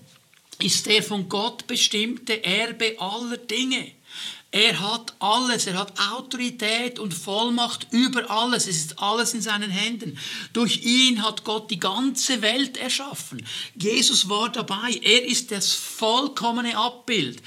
ist 0.59 0.85
der 0.85 1.03
von 1.03 1.29
Gott 1.29 1.67
bestimmte 1.67 2.43
Erbe 2.43 2.95
aller 2.99 3.37
Dinge. 3.37 3.91
Er 4.49 4.79
hat 4.79 5.13
alles, 5.19 5.67
er 5.67 5.77
hat 5.77 5.99
Autorität 5.99 6.99
und 6.99 7.13
Vollmacht 7.13 7.87
über 7.91 8.31
alles. 8.31 8.65
Es 8.65 8.77
ist 8.77 8.99
alles 8.99 9.33
in 9.33 9.41
seinen 9.41 9.69
Händen. 9.69 10.17
Durch 10.53 10.83
ihn 10.83 11.21
hat 11.21 11.43
Gott 11.43 11.69
die 11.69 11.79
ganze 11.79 12.41
Welt 12.41 12.77
erschaffen. 12.77 13.45
Jesus 13.75 14.29
war 14.29 14.49
dabei. 14.49 14.99
Er 15.03 15.25
ist 15.25 15.51
das 15.51 15.73
vollkommene 15.73 16.77
Abbild 16.77 17.43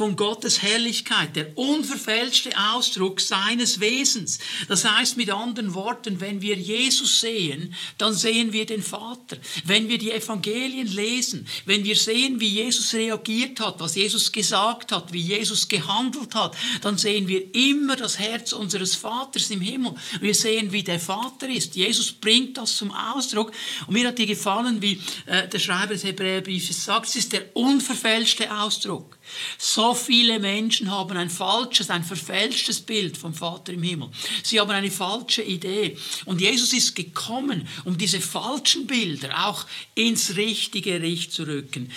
von 0.00 0.16
Gottes 0.16 0.62
Herrlichkeit, 0.62 1.36
der 1.36 1.58
unverfälschte 1.58 2.52
Ausdruck 2.72 3.20
seines 3.20 3.80
Wesens. 3.80 4.38
Das 4.66 4.86
heißt 4.86 5.18
mit 5.18 5.28
anderen 5.28 5.74
Worten, 5.74 6.22
wenn 6.22 6.40
wir 6.40 6.56
Jesus 6.56 7.20
sehen, 7.20 7.74
dann 7.98 8.14
sehen 8.14 8.54
wir 8.54 8.64
den 8.64 8.82
Vater. 8.82 9.36
Wenn 9.66 9.90
wir 9.90 9.98
die 9.98 10.10
Evangelien 10.10 10.86
lesen, 10.86 11.46
wenn 11.66 11.84
wir 11.84 11.96
sehen, 11.96 12.40
wie 12.40 12.48
Jesus 12.48 12.94
reagiert 12.94 13.60
hat, 13.60 13.78
was 13.80 13.94
Jesus 13.94 14.32
gesagt 14.32 14.90
hat, 14.90 15.12
wie 15.12 15.20
Jesus 15.20 15.68
gehandelt 15.68 16.34
hat, 16.34 16.56
dann 16.80 16.96
sehen 16.96 17.28
wir 17.28 17.54
immer 17.54 17.94
das 17.94 18.18
Herz 18.18 18.54
unseres 18.54 18.94
Vaters 18.94 19.50
im 19.50 19.60
Himmel. 19.60 19.96
Wir 20.22 20.34
sehen, 20.34 20.72
wie 20.72 20.82
der 20.82 20.98
Vater 20.98 21.46
ist. 21.46 21.76
Jesus 21.76 22.10
bringt 22.10 22.56
das 22.56 22.74
zum 22.74 22.90
Ausdruck. 22.90 23.52
Und 23.86 23.92
mir 23.92 24.08
hat 24.08 24.16
dir 24.16 24.26
gefallen, 24.26 24.80
wie 24.80 24.98
äh, 25.26 25.46
der 25.46 25.58
Schreiber 25.58 25.92
des 25.92 26.04
Hebräerbriefes 26.04 26.86
sagt, 26.86 27.08
es 27.08 27.16
ist 27.16 27.34
der 27.34 27.54
unverfälschte 27.54 28.50
Ausdruck. 28.50 29.19
So 29.58 29.94
viele 29.94 30.38
Menschen 30.38 30.90
haben 30.90 31.16
ein 31.16 31.30
falsches, 31.30 31.90
ein 31.90 32.04
verfälschtes 32.04 32.80
Bild 32.80 33.16
vom 33.16 33.34
Vater 33.34 33.72
im 33.72 33.82
Himmel. 33.82 34.10
Sie 34.42 34.60
haben 34.60 34.70
eine 34.70 34.90
falsche 34.90 35.42
Idee. 35.42 35.96
Und 36.24 36.40
Jesus 36.40 36.72
ist 36.72 36.94
gekommen, 36.94 37.68
um 37.84 37.96
diese 37.96 38.20
falschen 38.20 38.86
Bilder 38.86 39.48
auch 39.48 39.66
ins 39.94 40.36
richtige 40.36 40.98
Licht 40.98 41.32
zu 41.32 41.44
rücken 41.44 41.90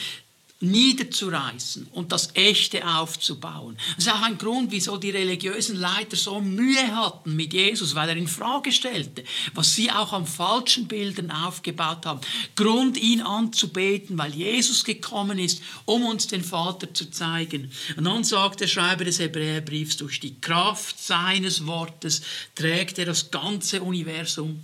niederzureißen 0.64 1.88
und 1.92 2.12
das 2.12 2.30
Echte 2.36 2.88
aufzubauen. 2.88 3.78
Das 3.96 4.08
ist 4.08 4.14
auch 4.14 4.22
ein 4.22 4.38
Grund, 4.38 4.72
wieso 4.72 4.98
die 4.98 5.10
religiösen 5.10 5.76
Leiter 5.76 6.16
so 6.16 6.40
Mühe 6.40 6.96
hatten 6.96 7.36
mit 7.36 7.54
Jesus, 7.54 7.96
weil 7.96 8.10
er 8.10 8.16
in 8.16 8.28
Frage 8.28 8.72
stellte, 8.72 9.24
was 9.54 9.76
sie 9.76 9.92
auch 9.92 10.14
an 10.14 10.26
falschen 10.26 10.88
Bildern 10.88 11.32
aufgebaut 11.32 12.06
haben. 12.06 12.22
Grund, 12.56 12.98
ihn 12.98 13.22
anzubeten, 13.22 14.18
weil 14.18 14.34
Jesus 14.34 14.84
gekommen 14.84 15.38
ist, 15.38 15.62
um 15.86 16.06
uns 16.06 16.28
den 16.28 16.44
Vater 16.44 16.94
zu 16.94 17.12
zeigen. 17.12 17.72
Und 17.98 18.06
dann 18.06 18.24
sagt 18.24 18.62
der 18.62 18.68
Schreiber 18.68 19.04
des 19.04 19.20
Hebräerbriefs, 19.20 19.98
durch 19.98 20.20
die 20.20 20.40
Kraft 20.40 21.04
seines 21.04 21.68
Wortes 21.68 22.22
trägt 22.56 23.00
er 23.00 23.06
das 23.06 23.32
ganze 23.32 23.82
Universum 23.82 24.62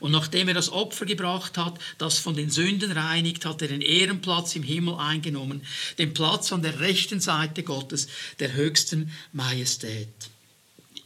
und 0.00 0.10
nachdem 0.10 0.48
er 0.48 0.54
das 0.54 0.70
Opfer 0.70 1.06
gebracht 1.06 1.56
hat, 1.56 1.78
das 1.98 2.18
von 2.18 2.34
den 2.34 2.50
Sünden 2.50 2.92
reinigt, 2.92 3.44
hat 3.44 3.62
er 3.62 3.68
den 3.68 3.80
Ehrenplatz 3.80 4.56
im 4.56 4.62
Himmel 4.62 4.94
eingenommen, 4.94 5.62
den 5.98 6.14
Platz 6.14 6.52
an 6.52 6.62
der 6.62 6.80
rechten 6.80 7.20
Seite 7.20 7.62
Gottes, 7.62 8.08
der 8.40 8.54
höchsten 8.54 9.12
Majestät. 9.32 10.08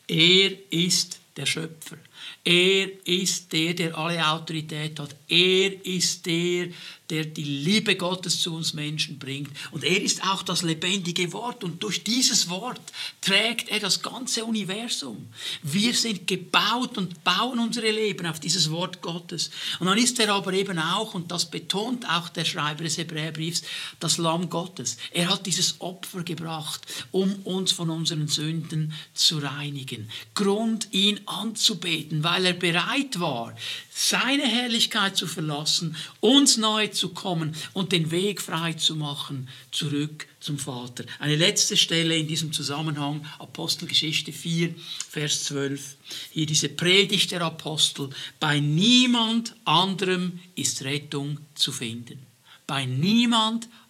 Er 0.08 0.52
ist 0.70 1.20
der 1.36 1.46
Schöpfer. 1.46 1.96
Er 2.44 2.88
ist 3.06 3.52
der, 3.52 3.74
der 3.74 3.96
alle 3.96 4.26
Autorität 4.26 4.98
hat. 4.98 5.14
Er 5.28 5.86
ist 5.86 6.26
der, 6.26 6.68
der 7.08 7.26
die 7.26 7.44
Liebe 7.44 7.94
Gottes 7.96 8.40
zu 8.40 8.54
uns 8.54 8.72
Menschen 8.72 9.18
bringt. 9.18 9.50
Und 9.70 9.84
er 9.84 10.00
ist 10.02 10.24
auch 10.24 10.42
das 10.42 10.62
lebendige 10.62 11.32
Wort. 11.32 11.62
Und 11.62 11.82
durch 11.82 12.02
dieses 12.02 12.48
Wort 12.48 12.80
trägt 13.20 13.68
er 13.68 13.80
das 13.80 14.02
ganze 14.02 14.44
Universum. 14.44 15.28
Wir 15.62 15.94
sind 15.94 16.26
gebaut 16.26 16.96
und 16.96 17.22
bauen 17.22 17.58
unsere 17.58 17.90
Leben 17.90 18.26
auf 18.26 18.40
dieses 18.40 18.70
Wort 18.70 19.02
Gottes. 19.02 19.50
Und 19.78 19.86
dann 19.86 19.98
ist 19.98 20.18
er 20.20 20.30
aber 20.30 20.52
eben 20.52 20.78
auch, 20.78 21.14
und 21.14 21.30
das 21.30 21.50
betont 21.50 22.08
auch 22.08 22.28
der 22.30 22.44
Schreiber 22.44 22.84
des 22.84 22.98
Hebräerbriefs, 22.98 23.62
das 24.00 24.18
Lamm 24.18 24.48
Gottes. 24.48 24.96
Er 25.12 25.28
hat 25.28 25.46
dieses 25.46 25.80
Opfer 25.80 26.22
gebracht, 26.22 26.80
um 27.10 27.34
uns 27.44 27.72
von 27.72 27.90
unseren 27.90 28.26
Sünden 28.26 28.94
zu 29.14 29.38
reinigen. 29.38 30.10
Grund, 30.34 30.88
ihn 30.92 31.20
anzubeten, 31.26 32.11
weil 32.20 32.46
er 32.46 32.52
bereit 32.52 33.18
war, 33.20 33.54
seine 33.90 34.42
Herrlichkeit 34.42 35.16
zu 35.16 35.26
verlassen, 35.26 35.96
uns 36.20 36.56
neu 36.56 36.88
zu 36.88 37.10
kommen 37.10 37.54
und 37.72 37.92
den 37.92 38.10
Weg 38.10 38.40
frei 38.42 38.72
zu 38.74 38.96
machen, 38.96 39.48
zurück 39.70 40.26
zum 40.40 40.58
Vater. 40.58 41.04
Eine 41.18 41.36
letzte 41.36 41.76
Stelle 41.76 42.16
in 42.16 42.26
diesem 42.26 42.52
Zusammenhang, 42.52 43.24
Apostelgeschichte 43.38 44.32
4, 44.32 44.74
Vers 45.08 45.44
12. 45.44 45.96
Hier 46.32 46.46
diese 46.46 46.68
Predigt 46.68 47.30
der 47.30 47.42
Apostel. 47.42 48.10
Bei 48.40 48.60
niemand 48.60 49.54
anderem 49.64 50.40
ist 50.54 50.82
Rettung 50.82 51.38
zu 51.54 51.72
finden. 51.72 52.18
Bei 52.66 52.84
niemand 52.84 53.64
anderem 53.64 53.81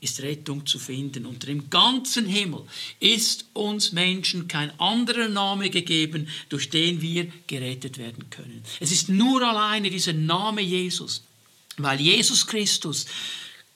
ist 0.00 0.22
Rettung 0.22 0.66
zu 0.66 0.78
finden. 0.78 1.26
Unter 1.26 1.46
dem 1.46 1.70
ganzen 1.70 2.26
Himmel 2.26 2.62
ist 3.00 3.46
uns 3.52 3.92
Menschen 3.92 4.48
kein 4.48 4.78
anderer 4.80 5.28
Name 5.28 5.70
gegeben, 5.70 6.28
durch 6.48 6.70
den 6.70 7.00
wir 7.00 7.30
gerettet 7.46 7.98
werden 7.98 8.30
können. 8.30 8.62
Es 8.80 8.92
ist 8.92 9.08
nur 9.08 9.42
alleine 9.42 9.90
dieser 9.90 10.12
Name 10.12 10.62
Jesus, 10.62 11.24
weil 11.76 12.00
Jesus 12.00 12.46
Christus 12.46 13.06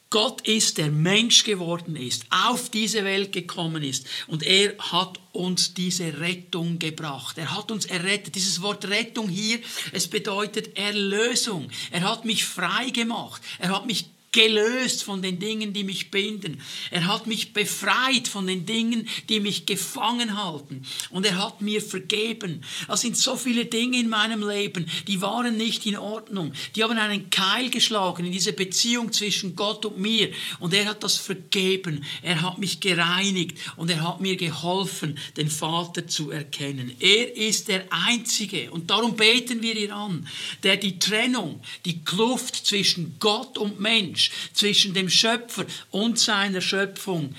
Gott 0.09 0.47
ist, 0.47 0.79
der 0.79 0.91
Mensch 0.91 1.43
geworden 1.43 1.97
ist, 1.97 2.27
auf 2.31 2.71
diese 2.71 3.05
Welt 3.05 3.33
gekommen 3.33 3.83
ist 3.83 4.07
und 4.29 4.45
er 4.45 4.75
hat 4.79 5.19
uns 5.33 5.75
diese 5.75 6.21
Rettung 6.21 6.79
gebracht. 6.79 7.37
Er 7.39 7.57
hat 7.57 7.73
uns 7.73 7.87
errettet. 7.87 8.37
Dieses 8.37 8.63
Wort 8.63 8.85
Rettung 8.87 9.29
hier, 9.29 9.59
es 9.93 10.07
bedeutet 10.07 10.79
Erlösung. 10.79 11.69
Er 11.91 12.03
hat 12.03 12.25
mich 12.25 12.45
frei 12.45 12.91
gemacht. 12.91 13.43
Er 13.59 13.71
hat 13.71 13.87
mich 13.87 14.07
gelöst 14.37 15.03
von 15.03 15.23
den 15.23 15.39
Dingen, 15.39 15.73
die 15.73 15.83
mich 15.83 16.11
binden. 16.11 16.61
Er 16.91 17.07
hat 17.07 17.27
mich 17.27 17.55
befreit 17.55 18.29
von 18.29 18.47
den 18.47 18.67
Dingen, 18.67 19.09
die 19.31 19.41
mich 19.41 19.65
gefangen 19.65 20.37
halten. 20.37 20.83
Und 21.09 21.25
er 21.25 21.43
hat 21.43 21.63
mir 21.63 21.81
vergeben. 21.81 22.63
Es 22.87 23.01
sind 23.01 23.17
so 23.17 23.37
viele 23.37 23.65
Dinge 23.65 23.99
in 23.99 24.11
meinem 24.11 24.47
Leben, 24.47 24.91
die 25.09 25.23
waren 25.23 25.57
nicht 25.57 25.87
in 25.87 25.97
Ordnung. 25.97 26.53
Die 26.75 26.85
haben 26.85 26.99
einen 26.99 27.31
Keil 27.31 27.71
geschlagen 27.71 28.27
in 28.27 28.33
diese 28.33 28.53
Beziehung 28.53 29.11
zwischen 29.11 29.57
Gott 29.57 29.87
und 29.87 29.99
mir. 29.99 30.31
Und 30.61 30.75
er 30.75 30.85
hat 30.85 31.03
das 31.03 31.17
vergeben. 31.17 32.05
Er 32.21 32.43
hat 32.43 32.59
mich 32.59 32.81
gereinigt 32.81 33.57
und 33.77 33.91
er 33.91 34.07
hat 34.07 34.21
mir 34.21 34.37
geholfen, 34.37 35.19
den 35.39 35.49
Vater 35.49 36.07
zu 36.07 36.31
erkennen. 36.31 36.95
Er 37.01 37.35
ist 37.35 37.69
der 37.69 37.87
Einzige. 37.89 38.71
Und 38.71 38.91
darum 38.91 39.17
beten 39.17 39.63
wir 39.63 39.77
ihn 39.77 39.93
an, 39.93 40.29
der 40.63 40.77
die 40.77 40.99
Trennung, 40.99 41.63
die 41.87 42.05
Kluft 42.05 42.67
zwischen 42.67 43.17
Gott 43.19 43.57
und 43.57 43.81
Mensch, 43.81 44.26
zwischen 44.53 44.95
dem 44.95 45.09
Schöpfer 45.09 45.67
und 45.91 46.19
seiner 46.19 46.61
Schöpfung 46.61 47.35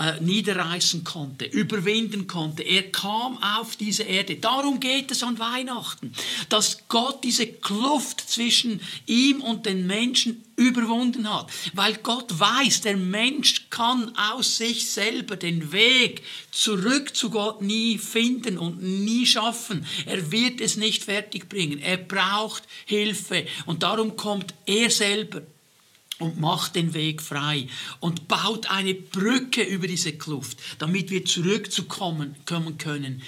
äh, 0.00 0.18
niederreißen 0.18 1.04
konnte, 1.04 1.44
überwinden 1.44 2.26
konnte. 2.26 2.62
Er 2.62 2.90
kam 2.90 3.36
auf 3.42 3.76
diese 3.76 4.04
Erde. 4.04 4.36
Darum 4.36 4.80
geht 4.80 5.10
es 5.10 5.22
an 5.22 5.38
Weihnachten, 5.38 6.14
dass 6.48 6.88
Gott 6.88 7.22
diese 7.22 7.46
Kluft 7.46 8.20
zwischen 8.30 8.80
ihm 9.04 9.42
und 9.42 9.66
den 9.66 9.86
Menschen 9.86 10.42
überwunden 10.56 11.30
hat, 11.30 11.50
weil 11.74 11.96
Gott 12.02 12.38
weiß, 12.38 12.80
der 12.80 12.96
Mensch 12.96 13.68
kann 13.68 14.16
aus 14.16 14.56
sich 14.56 14.90
selber 14.90 15.36
den 15.36 15.70
Weg 15.70 16.22
zurück 16.50 17.14
zu 17.14 17.28
Gott 17.28 17.60
nie 17.60 17.98
finden 17.98 18.56
und 18.56 18.82
nie 18.82 19.26
schaffen. 19.26 19.84
Er 20.06 20.32
wird 20.32 20.62
es 20.62 20.76
nicht 20.76 21.04
fertigbringen. 21.04 21.78
Er 21.78 21.98
braucht 21.98 22.62
Hilfe 22.86 23.44
und 23.66 23.82
darum 23.82 24.16
kommt 24.16 24.54
er 24.64 24.88
selber 24.88 25.42
und 26.20 26.38
macht 26.40 26.76
den 26.76 26.94
Weg 26.94 27.20
frei 27.20 27.66
und 27.98 28.28
baut 28.28 28.70
eine 28.70 28.94
Brücke 28.94 29.62
über 29.62 29.86
diese 29.86 30.12
Kluft, 30.12 30.58
damit 30.78 31.10
wir 31.10 31.24
zurückzukommen 31.24 32.36
kommen 32.44 32.78
können 32.78 33.22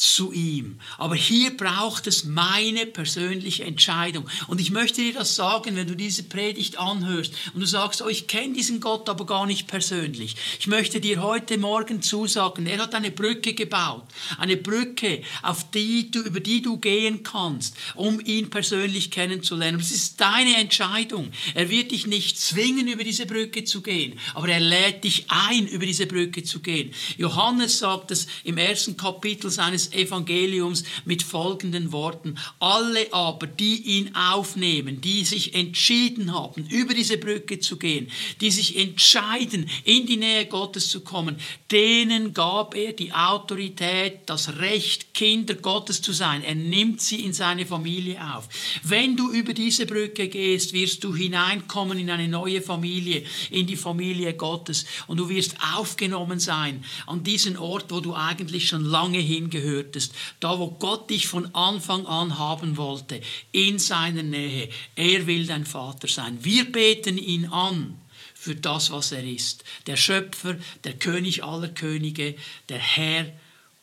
zu 0.00 0.32
ihm. 0.32 0.78
Aber 0.96 1.14
hier 1.14 1.56
braucht 1.56 2.06
es 2.06 2.24
meine 2.24 2.86
persönliche 2.86 3.64
Entscheidung. 3.64 4.28
Und 4.46 4.60
ich 4.60 4.70
möchte 4.70 5.02
dir 5.02 5.12
das 5.12 5.34
sagen, 5.34 5.76
wenn 5.76 5.88
du 5.88 5.96
diese 5.96 6.22
Predigt 6.22 6.78
anhörst 6.78 7.32
und 7.54 7.60
du 7.60 7.66
sagst, 7.66 8.02
oh, 8.02 8.08
ich 8.08 8.26
kenne 8.26 8.54
diesen 8.54 8.80
Gott 8.80 9.08
aber 9.08 9.26
gar 9.26 9.46
nicht 9.46 9.66
persönlich. 9.66 10.36
Ich 10.58 10.66
möchte 10.66 11.00
dir 11.00 11.22
heute 11.22 11.58
Morgen 11.58 12.02
zusagen, 12.02 12.66
er 12.66 12.78
hat 12.78 12.94
eine 12.94 13.10
Brücke 13.10 13.54
gebaut. 13.54 14.04
Eine 14.38 14.56
Brücke, 14.56 15.22
auf 15.42 15.70
die 15.70 16.10
du, 16.10 16.20
über 16.20 16.40
die 16.40 16.62
du 16.62 16.78
gehen 16.78 17.22
kannst, 17.22 17.76
um 17.94 18.20
ihn 18.20 18.50
persönlich 18.50 19.10
kennenzulernen. 19.10 19.80
Es 19.80 19.90
ist 19.90 20.20
deine 20.20 20.56
Entscheidung. 20.56 21.32
Er 21.54 21.70
wird 21.70 21.90
dich 21.90 22.06
nicht 22.06 22.38
zwingen, 22.38 22.88
über 22.88 23.04
diese 23.04 23.26
Brücke 23.26 23.64
zu 23.64 23.82
gehen, 23.82 24.18
aber 24.34 24.48
er 24.48 24.60
lädt 24.60 25.04
dich 25.04 25.26
ein, 25.28 25.66
über 25.66 25.86
diese 25.86 26.06
Brücke 26.06 26.44
zu 26.44 26.60
gehen. 26.60 26.92
Johannes 27.16 27.78
sagt 27.78 28.10
es 28.10 28.26
im 28.44 28.58
ersten 28.58 28.96
Kapitel 28.96 29.50
seines 29.50 29.87
Evangeliums 29.92 30.84
mit 31.04 31.22
folgenden 31.22 31.92
Worten. 31.92 32.36
Alle 32.58 33.12
aber, 33.12 33.46
die 33.46 33.98
ihn 33.98 34.14
aufnehmen, 34.14 35.00
die 35.00 35.24
sich 35.24 35.54
entschieden 35.54 36.32
haben, 36.32 36.66
über 36.68 36.94
diese 36.94 37.18
Brücke 37.18 37.60
zu 37.60 37.76
gehen, 37.76 38.08
die 38.40 38.50
sich 38.50 38.76
entscheiden, 38.76 39.68
in 39.84 40.06
die 40.06 40.16
Nähe 40.16 40.46
Gottes 40.46 40.90
zu 40.90 41.00
kommen, 41.00 41.36
denen 41.70 42.34
gab 42.34 42.74
er 42.74 42.92
die 42.92 43.12
Autorität, 43.12 44.20
das 44.26 44.58
Recht, 44.58 45.14
Kinder 45.14 45.54
Gottes 45.54 46.02
zu 46.02 46.12
sein. 46.12 46.42
Er 46.44 46.54
nimmt 46.54 47.00
sie 47.00 47.24
in 47.24 47.32
seine 47.32 47.66
Familie 47.66 48.18
auf. 48.34 48.48
Wenn 48.82 49.16
du 49.16 49.30
über 49.30 49.54
diese 49.54 49.86
Brücke 49.86 50.28
gehst, 50.28 50.72
wirst 50.72 51.04
du 51.04 51.14
hineinkommen 51.14 51.98
in 51.98 52.10
eine 52.10 52.28
neue 52.28 52.62
Familie, 52.62 53.24
in 53.50 53.66
die 53.66 53.76
Familie 53.76 54.34
Gottes 54.34 54.86
und 55.06 55.18
du 55.18 55.28
wirst 55.28 55.56
aufgenommen 55.76 56.40
sein 56.40 56.84
an 57.06 57.22
diesen 57.22 57.56
Ort, 57.56 57.86
wo 57.90 58.00
du 58.00 58.14
eigentlich 58.14 58.68
schon 58.68 58.84
lange 58.84 59.18
hingehörst 59.18 59.77
gehörtest, 59.78 60.12
da 60.40 60.58
wo 60.58 60.70
Gott 60.70 61.10
dich 61.10 61.26
von 61.26 61.54
Anfang 61.54 62.06
an 62.06 62.38
haben 62.38 62.76
wollte, 62.76 63.20
in 63.52 63.78
seiner 63.78 64.22
Nähe. 64.22 64.68
Er 64.96 65.26
will 65.26 65.46
dein 65.46 65.64
Vater 65.64 66.08
sein. 66.08 66.38
Wir 66.42 66.70
beten 66.70 67.18
ihn 67.18 67.46
an 67.46 67.98
für 68.34 68.54
das, 68.54 68.90
was 68.90 69.12
er 69.12 69.24
ist. 69.24 69.64
Der 69.86 69.96
Schöpfer, 69.96 70.56
der 70.84 70.94
König 70.94 71.44
aller 71.44 71.68
Könige, 71.68 72.34
der 72.68 72.78
Herr 72.78 73.32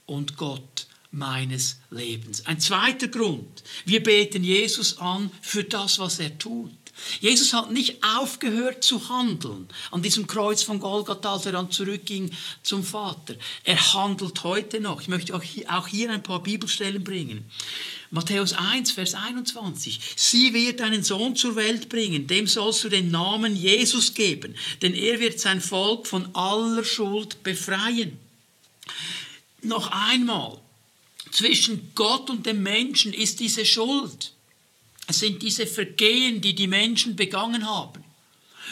und 0.06 0.38
Gott 0.38 0.88
meines 1.12 1.80
Lebens. 1.92 2.46
Ein 2.46 2.60
zweiter 2.60 3.08
Grund. 3.08 3.64
Wir 3.86 4.04
beten 4.04 4.44
Jesus 4.44 4.98
an 4.98 5.32
für 5.42 5.64
das, 5.64 6.00
was 6.00 6.20
er 6.20 6.38
tut. 6.38 6.72
Jesus 7.20 7.54
hat 7.54 7.72
nicht 7.72 8.04
aufgehört 8.04 8.84
zu 8.84 9.10
handeln 9.10 9.68
an 9.92 10.02
diesem 10.02 10.28
Kreuz 10.28 10.64
von 10.64 10.80
Golgatha, 10.80 11.34
als 11.34 11.46
er 11.46 11.52
dann 11.52 11.72
zurückging 11.72 12.32
zum 12.64 12.84
Vater. 12.84 13.36
Er 13.64 13.94
handelt 13.94 14.44
heute 14.44 14.80
noch. 14.80 15.02
Ich 15.02 15.08
möchte 15.08 15.36
auch 15.36 15.88
hier, 15.88 16.10
ein 16.10 16.24
paar 16.24 16.42
Bibelstellen 16.42 17.04
bringen. 17.04 17.46
Matthäus 18.12 18.54
1, 18.54 18.92
Vers 18.92 19.14
21. 19.14 20.00
Sie 20.16 20.54
wird 20.54 20.82
einen 20.82 21.04
Sohn 21.04 21.36
zur 21.36 21.56
Welt 21.56 21.90
bringen, 21.90 22.28
dem 22.28 22.48
sollst 22.48 22.84
du 22.84 22.90
den 22.90 23.12
Namen 23.12 23.56
Jesus 23.56 24.14
geben, 24.14 24.56
denn 24.82 24.94
er 24.94 25.20
wird 25.20 25.40
sein 25.40 25.60
Volk 25.60 26.08
von 26.08 26.34
aller 26.34 26.84
Schuld 26.84 27.44
befreien. 27.44 28.18
Noch 29.62 29.92
einmal, 29.92 30.60
zwischen 31.32 31.92
Gott 31.96 32.30
und 32.30 32.46
dem 32.46 32.64
Menschen 32.64 33.12
ist 33.12 33.42
diese 33.42 33.66
Schuld. 33.66 34.35
Es 35.08 35.20
sind 35.20 35.42
diese 35.42 35.68
Vergehen, 35.68 36.42
die 36.42 36.56
die 36.56 36.68
Menschen 36.68 37.16
begangen 37.16 37.68
haben. 37.70 38.04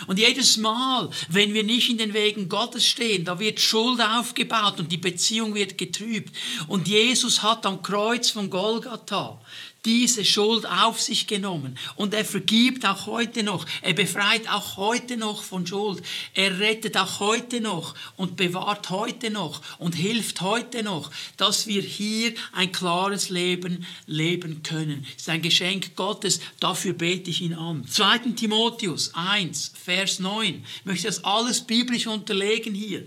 Und 0.07 0.17
jedes 0.17 0.57
Mal, 0.57 1.09
wenn 1.29 1.53
wir 1.53 1.63
nicht 1.63 1.89
in 1.89 1.97
den 1.97 2.13
Wegen 2.13 2.49
Gottes 2.49 2.85
stehen, 2.85 3.25
da 3.25 3.39
wird 3.39 3.59
Schuld 3.59 4.01
aufgebaut 4.01 4.79
und 4.79 4.91
die 4.91 4.97
Beziehung 4.97 5.53
wird 5.53 5.77
getrübt. 5.77 6.35
Und 6.67 6.87
Jesus 6.87 7.43
hat 7.43 7.65
am 7.65 7.81
Kreuz 7.83 8.31
von 8.31 8.49
Golgatha 8.49 9.39
diese 9.85 10.23
Schuld 10.23 10.65
auf 10.65 11.01
sich 11.01 11.27
genommen. 11.27 11.77
Und 11.95 12.13
er 12.13 12.23
vergibt 12.23 12.85
auch 12.85 13.05
heute 13.05 13.43
noch. 13.43 13.65
Er 13.81 13.93
befreit 13.93 14.47
auch 14.49 14.77
heute 14.77 15.17
noch 15.17 15.43
von 15.43 15.67
Schuld. 15.67 16.03
Er 16.33 16.59
rettet 16.59 16.95
auch 16.97 17.19
heute 17.19 17.59
noch 17.59 17.95
und 18.15 18.37
bewahrt 18.37 18.89
heute 18.89 19.29
noch 19.29 19.61
und 19.79 19.93
hilft 19.93 20.41
heute 20.41 20.83
noch, 20.83 21.11
dass 21.37 21.67
wir 21.67 21.81
hier 21.81 22.33
ein 22.53 22.71
klares 22.71 23.29
Leben 23.29 23.85
leben 24.05 24.63
können. 24.63 25.05
Das 25.13 25.23
ist 25.23 25.29
ein 25.29 25.41
Geschenk 25.41 25.95
Gottes. 25.95 26.39
Dafür 26.59 26.93
bete 26.93 27.29
ich 27.29 27.41
ihn 27.41 27.53
an. 27.53 27.85
2. 27.87 28.19
Timotheus 28.35 29.11
1, 29.13 29.73
Vers 29.83 30.19
9. 30.19 30.63
Ich 30.79 30.85
möchte 30.85 31.07
das 31.07 31.23
alles 31.23 31.61
biblisch 31.61 32.07
unterlegen 32.07 32.73
hier. 32.73 33.05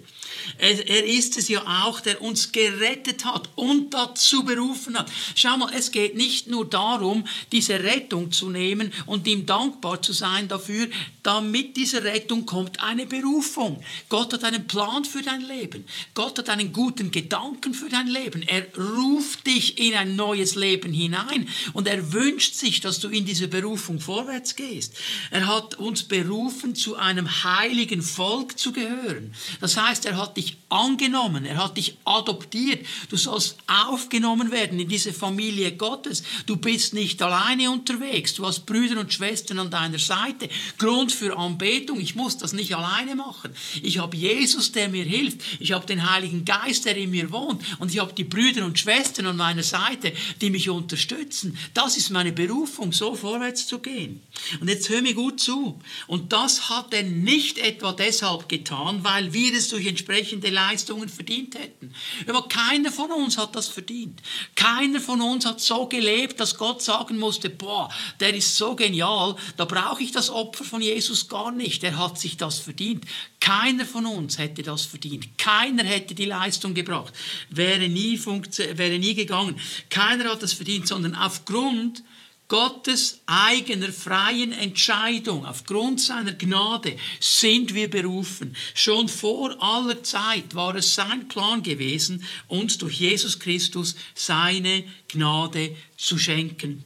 Er 0.59 1.05
ist 1.07 1.39
es 1.39 1.49
ja 1.49 1.63
auch, 1.85 2.01
der 2.01 2.21
uns 2.21 2.53
gerettet 2.53 3.25
hat 3.25 3.49
und 3.55 3.95
dazu 3.95 4.45
berufen 4.45 4.99
hat. 4.99 5.11
Schau 5.35 5.57
mal, 5.57 5.73
es 5.75 5.91
geht 5.91 6.17
nicht 6.17 6.49
nur 6.49 6.66
darum, 6.67 7.25
diese 7.53 7.83
Rettung 7.83 8.33
zu 8.33 8.51
nehmen 8.51 8.93
und 9.07 9.27
ihm 9.27 9.47
dankbar 9.47 10.03
zu 10.03 10.13
sein 10.13 10.49
dafür, 10.49 10.89
damit 11.23 11.77
dieser 11.77 12.05
Rettung 12.05 12.47
kommt 12.47 12.81
eine 12.83 13.07
Berufung. 13.07 13.83
Gott 14.09 14.33
hat 14.33 14.45
einen 14.45 14.67
Plan 14.67 15.05
für 15.05 15.23
dein 15.23 15.41
Leben. 15.41 15.85
Gott 16.15 16.39
hat 16.39 16.49
einen 16.49 16.73
guten 16.73 17.11
Gedanken 17.11 17.75
für 17.75 17.89
dein 17.89 18.07
Leben. 18.07 18.43
Er 18.43 18.67
ruft 18.77 19.47
dich 19.47 19.79
in 19.79 19.95
ein 19.95 20.17
neues 20.17 20.55
Leben 20.55 20.93
hinein 20.93 21.49
und 21.73 21.89
er 21.89 22.13
wünscht 22.13 22.55
sich, 22.55 22.81
dass 22.81 23.01
du 23.01 23.09
in 23.09 23.25
diese 23.25 23.49
Berufung 23.49 24.01
vorwärts 24.01 24.57
gehst. 24.57 24.95
Er 25.31 25.47
hat 25.47 25.75
uns 25.77 26.05
berufen, 26.05 26.75
zu 26.75 26.97
einem 26.97 27.45
heiligen 27.45 28.03
Volk 28.03 28.59
zu 28.59 28.73
gehören. 28.73 29.35
Das 29.61 29.77
heißt, 29.77 30.07
er 30.07 30.17
hat 30.17 30.37
dich 30.37 30.57
angenommen, 30.69 31.45
er 31.45 31.63
hat 31.63 31.77
dich 31.77 31.97
adoptiert. 32.05 32.85
Du 33.09 33.17
sollst 33.17 33.57
aufgenommen 33.67 34.51
werden 34.51 34.81
in 34.81 34.89
diese 34.89 35.13
Familie 35.13 35.73
Gottes. 35.73 36.25
Du 36.47 36.57
bist 36.57 36.93
nicht 36.93 37.23
alleine 37.23 37.71
unterwegs. 37.71 38.35
Du 38.35 38.45
hast 38.45 38.67
Brüder 38.67 38.99
und 38.99 39.13
Schwestern 39.13 39.61
an 39.61 39.71
deiner 39.71 39.99
Seite. 39.99 40.49
Grund 40.79 41.13
für 41.13 41.37
Anbetung, 41.39 42.01
ich 42.01 42.17
muss 42.17 42.37
das 42.39 42.53
nicht 42.53 42.75
alleine 42.75 43.15
machen. 43.15 43.53
Ich 43.83 43.99
habe 43.99 44.17
Jesus, 44.17 44.73
der 44.73 44.89
mir 44.89 45.05
hilft. 45.05 45.41
Ich 45.61 45.73
habe 45.73 45.87
den 45.87 46.11
Heiligen 46.11 46.45
Geist, 46.45 46.85
der 46.85 46.97
in 46.97 47.11
mir 47.11 47.31
wohnt. 47.31 47.63
Und 47.79 47.93
ich 47.93 48.01
habe 48.01 48.13
die 48.13 48.25
Brüder 48.25 48.65
und 48.65 48.79
Schwestern 48.79 49.27
an 49.27 49.37
meiner 49.37 49.63
Seite, 49.63 50.13
die 50.41 50.51
mich 50.51 50.69
unterstützen. 50.69 51.57
Das 51.75 51.97
ist 51.97 52.11
meine 52.11 52.33
Berufung, 52.33 52.93
so 52.93 53.15
vorwärts 53.15 53.69
zu 53.69 53.79
gehen. 53.79 54.21
Und 54.61 54.69
jetzt 54.69 54.89
hör 54.89 55.01
mir 55.01 55.15
gut 55.15 55.39
zu. 55.39 55.81
Und 56.09 56.33
das 56.33 56.69
hat 56.71 56.93
er 56.93 57.05
nicht 57.05 57.59
etwa 57.59 57.93
deshalb 57.93 58.49
getan, 58.49 59.05
weil 59.05 59.33
wir 59.33 59.55
es 59.55 59.69
durch 59.69 59.87
entsprechende 59.87 60.56
Leistungen 60.57 61.09
verdient 61.09 61.55
hätten. 61.55 61.95
Aber 62.27 62.49
keiner 62.49 62.91
von 62.91 63.13
uns 63.13 63.39
hat 63.39 63.55
das 63.55 63.69
verdient. 63.69 64.21
Keiner 64.55 65.01
von 65.01 65.21
uns 65.21 65.47
hat 65.47 65.61
so 65.61 65.87
gelebt, 65.87 66.41
dass 66.41 66.57
Gott 66.57 66.83
sagen 66.83 67.19
musste, 67.19 67.49
boah, 67.51 67.89
der 68.19 68.35
ist 68.35 68.57
so 68.57 68.75
genial, 68.75 69.37
da 69.57 69.65
brauche 69.65 70.03
ich 70.03 70.11
das 70.11 70.31
Opfer 70.31 70.65
von 70.65 70.83
Jesus 70.83 71.29
gar 71.29 71.53
nicht. 71.53 71.85
Er 71.85 71.99
hat 71.99 72.19
sich 72.19 72.37
das 72.37 72.59
verdient. 72.59 73.05
Keiner 73.41 73.85
von 73.85 74.07
uns 74.07 74.39
hätte 74.39 74.63
das 74.63 74.85
verdient. 74.85 75.39
Keiner 75.39 75.85
hätte 75.85 76.15
die 76.15 76.25
Leistung 76.25 76.75
gebracht. 76.75 77.15
Wäre 77.51 77.89
nie, 77.89 78.19
wäre 78.25 78.99
nie 78.99 79.15
gegangen. 79.15 79.61
Keiner 79.91 80.31
hat 80.31 80.43
das 80.43 80.53
verdient, 80.53 80.89
sondern 80.89 81.15
aufgrund 81.15 82.03
Gottes 82.49 83.21
eigener 83.27 83.93
freien 83.93 84.53
Entscheidung, 84.53 85.45
aufgrund 85.45 86.01
seiner 86.01 86.33
Gnade, 86.33 86.97
sind 87.19 87.75
wir 87.75 87.91
berufen. 87.91 88.55
Schon 88.75 89.09
vor 89.09 89.61
aller 89.61 90.03
Zeit 90.05 90.55
war 90.55 90.77
es 90.77 90.95
sein 90.95 91.27
Plan 91.27 91.65
gewesen, 91.65 92.25
uns 92.47 92.79
durch 92.79 93.01
Jesus 93.01 93.41
Christus 93.41 93.97
seine 94.15 94.85
Gnade 95.09 95.75
zu 95.97 96.19
schenken. 96.19 96.85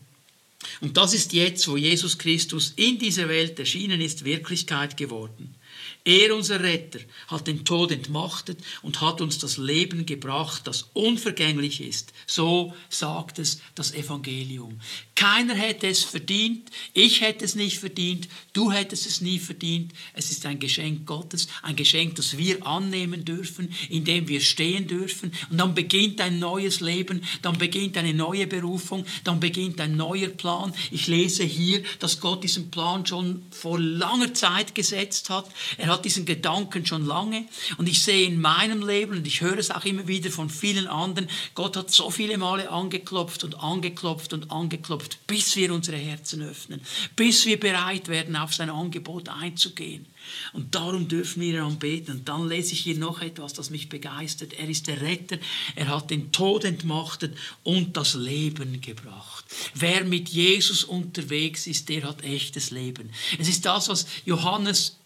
Und 0.81 0.96
das 0.96 1.12
ist 1.12 1.33
jetzt, 1.35 1.68
wo 1.68 1.77
Jesus 1.77 2.16
Christus 2.16 2.73
in 2.77 2.99
dieser 2.99 3.29
Welt 3.29 3.59
erschienen 3.59 4.01
ist, 4.01 4.25
Wirklichkeit 4.25 4.96
geworden. 4.96 5.55
Er, 6.04 6.34
unser 6.34 6.60
Retter, 6.60 7.00
hat 7.28 7.46
den 7.46 7.64
Tod 7.64 7.92
entmachtet 7.92 8.58
und 8.82 9.02
hat 9.02 9.20
uns 9.20 9.38
das 9.38 9.58
Leben 9.58 10.06
gebracht, 10.06 10.66
das 10.66 10.88
unvergänglich 10.94 11.82
ist. 11.82 12.14
So 12.26 12.74
sagt 12.88 13.38
es 13.38 13.60
das 13.74 13.92
Evangelium. 13.92 14.80
Keiner 15.14 15.54
hätte 15.54 15.86
es 15.86 16.02
verdient. 16.02 16.70
Ich 16.94 17.20
hätte 17.20 17.44
es 17.44 17.54
nicht 17.54 17.78
verdient. 17.78 18.26
Du 18.54 18.72
hättest 18.72 19.04
es 19.04 19.20
nie 19.20 19.38
verdient. 19.38 19.92
Es 20.14 20.30
ist 20.30 20.46
ein 20.46 20.58
Geschenk 20.58 21.04
Gottes, 21.04 21.48
ein 21.60 21.76
Geschenk, 21.76 22.14
das 22.14 22.38
wir 22.38 22.66
annehmen 22.66 23.26
dürfen, 23.26 23.74
in 23.90 24.06
dem 24.06 24.28
wir 24.28 24.40
stehen 24.40 24.86
dürfen. 24.86 25.32
Und 25.50 25.58
dann 25.58 25.74
beginnt 25.74 26.22
ein 26.22 26.38
neues 26.38 26.80
Leben, 26.80 27.22
dann 27.42 27.58
beginnt 27.58 27.98
eine 27.98 28.14
neue 28.14 28.46
Berufung, 28.46 29.04
dann 29.24 29.40
beginnt 29.40 29.78
ein 29.82 29.98
neuer 29.98 30.28
Plan. 30.28 30.72
Ich 30.90 31.06
lese 31.06 31.44
hier, 31.44 31.82
dass 31.98 32.20
Gott 32.20 32.42
diesen 32.42 32.70
Plan 32.70 33.04
schon 33.04 33.42
vor 33.50 33.78
langer 33.78 34.32
Zeit 34.32 34.74
gesetzt 34.74 35.28
hat. 35.28 35.50
Er 35.76 35.89
hat 35.90 36.05
diesen 36.05 36.24
Gedanken 36.24 36.87
schon 36.87 37.07
lange. 37.07 37.44
Und 37.76 37.88
ich 37.88 38.03
sehe 38.03 38.26
in 38.26 38.40
meinem 38.40 38.87
Leben, 38.87 39.18
und 39.18 39.26
ich 39.26 39.40
höre 39.40 39.59
es 39.59 39.70
auch 39.70 39.85
immer 39.85 40.07
wieder 40.07 40.31
von 40.31 40.50
vielen 40.50 40.87
anderen, 40.87 41.29
Gott 41.55 41.76
hat 41.76 41.90
so 41.90 42.11
viele 42.11 42.38
Male 42.38 42.70
angeklopft 42.70 43.44
und 43.44 43.61
angeklopft 43.61 44.33
und 44.33 44.50
angeklopft, 44.50 45.26
bis 45.26 45.57
wir 45.57 45.72
unsere 45.72 45.96
Herzen 45.96 46.42
öffnen, 46.42 46.81
bis 47.16 47.46
wir 47.46 47.59
bereit 47.59 48.09
werden, 48.09 48.37
auf 48.37 48.55
sein 48.55 48.70
Angebot 48.70 49.29
einzugehen. 49.29 50.07
Und 50.53 50.74
darum 50.74 51.09
dürfen 51.09 51.42
wir 51.42 51.64
anbeten. 51.64 52.18
Und 52.18 52.29
dann 52.29 52.48
lese 52.48 52.72
ich 52.72 52.81
hier 52.81 52.96
noch 52.96 53.20
etwas, 53.20 53.53
das 53.53 53.70
mich 53.70 53.88
begeistert. 53.88 54.53
Er 54.53 54.68
ist 54.68 54.87
der 54.87 55.00
Retter. 55.00 55.38
Er 55.76 55.88
hat 55.88 56.11
den 56.11 56.33
Tod 56.33 56.64
entmachtet 56.64 57.37
und 57.62 57.96
das 57.96 58.14
Leben 58.14 58.81
gebracht. 58.81 59.44
Wer 59.74 60.05
mit 60.05 60.29
Jesus 60.29 60.85
unterwegs 60.85 61.66
ist, 61.66 61.88
der 61.88 62.05
hat 62.05 62.22
echtes 62.22 62.70
Leben. 62.70 63.11
Es 63.38 63.48
ist 63.48 63.64
das, 63.64 63.88
was 63.88 64.07
Johannes 64.24 64.99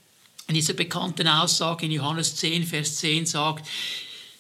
in 0.49 0.55
dieser 0.55 0.75
bekannten 0.75 1.27
Aussage 1.27 1.87
in 1.87 1.93
Johannes 1.93 2.37
10, 2.37 2.65
Vers 2.65 2.97
10 2.97 3.27
sagt, 3.27 3.67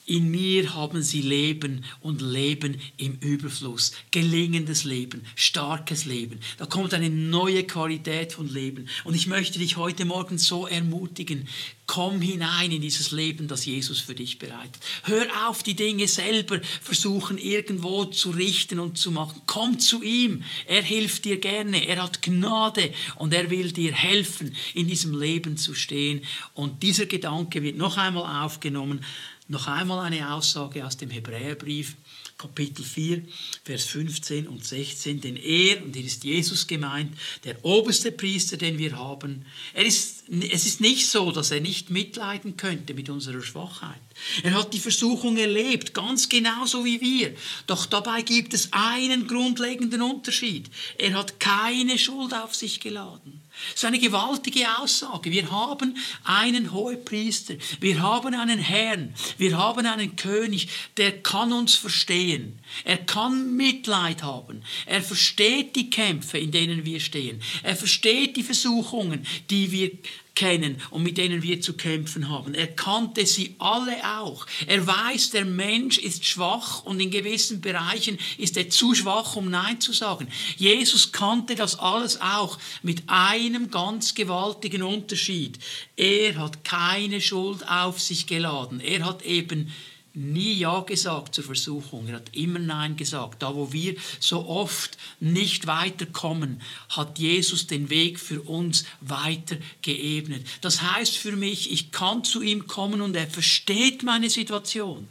in 0.06 0.30
mir 0.30 0.74
haben 0.74 1.02
sie 1.02 1.22
Leben 1.22 1.84
und 2.00 2.20
Leben 2.20 2.80
im 2.98 3.16
Überfluss. 3.20 3.92
Gelingendes 4.10 4.84
Leben, 4.84 5.22
starkes 5.34 6.04
Leben. 6.04 6.40
Da 6.58 6.66
kommt 6.66 6.92
eine 6.92 7.08
neue 7.08 7.64
Qualität 7.64 8.34
von 8.34 8.48
Leben. 8.48 8.88
Und 9.04 9.14
ich 9.14 9.26
möchte 9.26 9.58
dich 9.58 9.76
heute 9.76 10.04
Morgen 10.04 10.36
so 10.36 10.66
ermutigen, 10.66 11.48
komm 11.86 12.20
hinein 12.20 12.72
in 12.72 12.82
dieses 12.82 13.10
Leben, 13.10 13.48
das 13.48 13.64
Jesus 13.64 14.00
für 14.00 14.14
dich 14.14 14.38
bereitet. 14.38 14.82
Hör 15.04 15.26
auf, 15.48 15.62
die 15.62 15.74
Dinge 15.74 16.08
selber 16.08 16.60
versuchen 16.82 17.38
irgendwo 17.38 18.04
zu 18.04 18.30
richten 18.30 18.78
und 18.78 18.98
zu 18.98 19.10
machen. 19.10 19.40
Komm 19.46 19.78
zu 19.78 20.02
ihm. 20.02 20.42
Er 20.66 20.82
hilft 20.82 21.24
dir 21.24 21.38
gerne. 21.38 21.86
Er 21.86 22.02
hat 22.02 22.22
Gnade 22.22 22.92
und 23.16 23.32
er 23.32 23.50
will 23.50 23.72
dir 23.72 23.92
helfen, 23.92 24.54
in 24.74 24.86
diesem 24.86 25.18
Leben 25.18 25.56
zu 25.56 25.74
stehen. 25.74 26.22
Und 26.52 26.82
dieser 26.82 27.06
Gedanke 27.06 27.62
wird 27.62 27.76
noch 27.76 27.96
einmal 27.96 28.44
aufgenommen 28.44 29.04
noch 29.48 29.66
einmal 29.66 30.07
eine 30.07 30.33
Aussage 30.33 30.87
aus 30.87 30.96
dem 30.96 31.11
Hebräerbrief, 31.11 31.96
Kapitel 32.38 32.85
4, 32.85 33.22
Vers 33.64 33.85
15 33.85 34.48
und 34.48 34.64
16. 34.64 35.20
Denn 35.20 35.37
er, 35.37 35.83
und 35.83 35.94
hier 35.94 36.04
ist 36.04 36.24
Jesus 36.24 36.66
gemeint, 36.66 37.12
der 37.44 37.64
oberste 37.64 38.11
Priester, 38.12 38.57
den 38.57 38.78
wir 38.78 38.96
haben, 38.96 39.44
er 39.72 39.85
ist, 39.85 40.13
es 40.28 40.64
ist 40.64 40.80
nicht 40.80 41.08
so, 41.08 41.32
dass 41.32 41.50
er 41.50 41.60
nicht 41.60 41.90
mitleiden 41.90 42.56
könnte 42.56 42.94
mit 42.94 43.10
unserer 43.10 43.42
Schwachheit. 43.42 44.00
Er 44.42 44.54
hat 44.54 44.72
die 44.72 44.80
Versuchung 44.80 45.37
erlebt, 45.37 45.92
ganz 45.92 46.28
genauso 46.28 46.84
wie 46.84 47.00
wir. 47.00 47.34
Doch 47.66 47.84
dabei 47.87 48.22
gibt 48.22 48.54
es 48.54 48.72
einen 48.72 49.26
grundlegenden 49.26 50.00
Unterschied. 50.02 50.70
Er 50.98 51.14
hat 51.14 51.40
keine 51.40 51.98
Schuld 51.98 52.32
auf 52.32 52.54
sich 52.54 52.80
geladen. 52.80 53.44
Das 53.70 53.82
ist 53.82 53.84
eine 53.84 54.00
gewaltige 54.00 54.78
Aussage. 54.78 55.30
Wir 55.30 55.50
haben 55.50 55.96
einen 56.24 56.72
Hohepriester, 56.72 57.54
wir 57.80 58.02
haben 58.02 58.34
einen 58.34 58.58
Herrn, 58.58 59.14
wir 59.38 59.56
haben 59.56 59.87
einen 59.87 60.16
König, 60.16 60.68
der 60.96 61.22
kann 61.22 61.52
uns 61.52 61.76
verstehen. 61.76 62.58
Er 62.84 62.98
kann 62.98 63.56
Mitleid 63.56 64.24
haben. 64.24 64.62
Er 64.87 65.02
versteht 65.02 65.76
die 65.76 65.88
Kämpfe, 65.88 66.38
in 66.38 66.50
denen 66.50 66.84
wir 66.84 66.98
stehen. 66.98 67.40
Er 67.62 67.76
versteht 67.76 68.37
die 68.37 68.42
Versuchungen, 68.42 69.24
die 69.50 69.70
wir 69.70 69.92
kennen 70.35 70.81
und 70.90 71.03
mit 71.03 71.16
denen 71.16 71.42
wir 71.42 71.61
zu 71.61 71.74
kämpfen 71.74 72.29
haben. 72.29 72.55
Er 72.55 72.66
kannte 72.66 73.24
sie 73.27 73.55
alle 73.59 73.96
auch. 74.18 74.46
Er 74.66 74.85
weiß, 74.87 75.31
der 75.31 75.44
Mensch 75.44 75.98
ist 75.98 76.24
schwach 76.24 76.85
und 76.85 77.00
in 77.00 77.11
gewissen 77.11 77.61
Bereichen 77.61 78.18
ist 78.38 78.57
er 78.57 78.68
zu 78.68 78.94
schwach, 78.94 79.37
um 79.37 79.48
Nein 79.50 79.81
zu 79.81 79.92
sagen. 79.92 80.29
Jesus 80.57 81.12
kannte 81.12 81.55
das 81.55 81.79
alles 81.79 82.20
auch 82.20 82.59
mit 82.83 83.05
einem 83.07 83.70
ganz 83.70 84.14
gewaltigen 84.14 84.83
Unterschied. 84.83 85.59
Er 85.96 86.37
hat 86.37 86.64
keine 86.64 87.20
Schuld 87.20 87.68
auf 87.68 88.00
sich 88.00 88.27
geladen. 88.27 88.81
Er 88.81 89.05
hat 89.05 89.22
eben 89.22 89.72
nie 90.14 90.55
Ja 90.55 90.81
gesagt 90.81 91.35
zur 91.35 91.44
Versuchung. 91.44 92.07
Er 92.07 92.16
hat 92.16 92.35
immer 92.35 92.61
Nein 92.61 92.96
gesagt. 92.96 93.42
Da, 93.42 93.55
wo 93.55 93.72
wir 93.72 93.96
so 94.20 94.46
oft 94.46 94.96
nicht 95.20 95.66
weiterkommen, 95.66 96.62
hat 96.88 97.18
Jesus 97.18 97.66
den 97.66 97.90
Weg 97.90 98.20
für 98.20 98.40
uns 98.42 98.85
weiter 99.00 99.57
geebnet. 99.83 100.46
Das 100.61 100.83
heißt 100.83 101.16
für 101.16 101.37
mich, 101.37 101.72
ich 101.72 101.90
kann 101.90 102.22
zu 102.22 102.42
ihm 102.42 102.66
kommen 102.66 103.00
und 103.00 103.16
er 103.16 103.27
versteht 103.27 104.05
meine 104.05 104.31
Situation. 104.31 105.09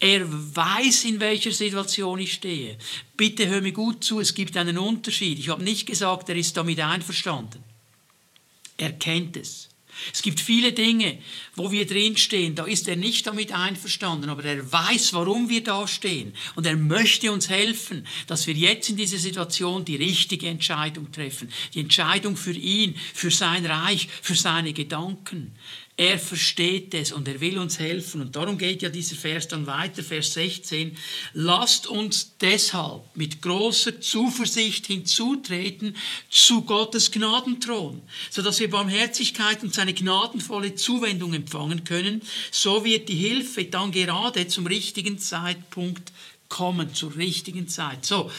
Er 0.00 0.26
weiß, 0.26 1.04
in 1.04 1.20
welcher 1.20 1.52
Situation 1.52 2.18
ich 2.18 2.32
stehe. 2.32 2.78
Bitte 3.16 3.46
hör 3.48 3.60
mir 3.60 3.72
gut 3.72 4.04
zu, 4.04 4.20
es 4.20 4.34
gibt 4.34 4.56
einen 4.56 4.78
Unterschied. 4.78 5.38
Ich 5.38 5.50
habe 5.50 5.62
nicht 5.62 5.86
gesagt, 5.86 6.28
er 6.28 6.36
ist 6.36 6.56
damit 6.56 6.80
einverstanden. 6.80 7.62
Er 8.78 8.92
kennt 8.92 9.36
es. 9.36 9.65
Es 10.12 10.22
gibt 10.22 10.40
viele 10.40 10.72
Dinge, 10.72 11.18
wo 11.54 11.70
wir 11.70 11.86
drinstehen, 11.86 12.54
da 12.54 12.64
ist 12.64 12.88
er 12.88 12.96
nicht 12.96 13.26
damit 13.26 13.52
einverstanden, 13.52 14.28
aber 14.28 14.44
er 14.44 14.70
weiß, 14.70 15.12
warum 15.12 15.48
wir 15.48 15.62
da 15.62 15.86
stehen. 15.88 16.34
Und 16.54 16.66
er 16.66 16.76
möchte 16.76 17.32
uns 17.32 17.48
helfen, 17.48 18.06
dass 18.26 18.46
wir 18.46 18.54
jetzt 18.54 18.90
in 18.90 18.96
dieser 18.96 19.18
Situation 19.18 19.84
die 19.84 19.96
richtige 19.96 20.48
Entscheidung 20.48 21.10
treffen. 21.12 21.50
Die 21.74 21.80
Entscheidung 21.80 22.36
für 22.36 22.52
ihn, 22.52 22.94
für 23.14 23.30
sein 23.30 23.64
Reich, 23.66 24.08
für 24.22 24.34
seine 24.34 24.72
Gedanken. 24.72 25.52
Er 25.98 26.18
versteht 26.18 26.92
es 26.92 27.10
und 27.10 27.26
er 27.26 27.40
will 27.40 27.58
uns 27.58 27.78
helfen. 27.78 28.20
Und 28.20 28.36
darum 28.36 28.58
geht 28.58 28.82
ja 28.82 28.90
dieser 28.90 29.16
Vers 29.16 29.48
dann 29.48 29.66
weiter, 29.66 30.02
Vers 30.02 30.34
16. 30.34 30.94
Lasst 31.32 31.86
uns 31.86 32.32
deshalb 32.38 33.02
mit 33.14 33.40
großer 33.40 33.98
Zuversicht 34.02 34.86
hinzutreten 34.86 35.96
zu 36.28 36.62
Gottes 36.62 37.10
Gnadenthron, 37.10 38.02
sodass 38.30 38.60
wir 38.60 38.68
Barmherzigkeit 38.68 39.62
und 39.62 39.72
seine 39.72 39.94
gnadenvolle 39.94 40.74
Zuwendung 40.74 41.32
empfangen 41.32 41.84
können. 41.84 42.20
So 42.50 42.84
wird 42.84 43.08
die 43.08 43.14
Hilfe 43.14 43.64
dann 43.64 43.90
gerade 43.90 44.46
zum 44.48 44.66
richtigen 44.66 45.18
Zeitpunkt 45.18 46.12
kommen, 46.50 46.92
zur 46.92 47.16
richtigen 47.16 47.68
Zeit. 47.68 48.04
So, 48.04 48.30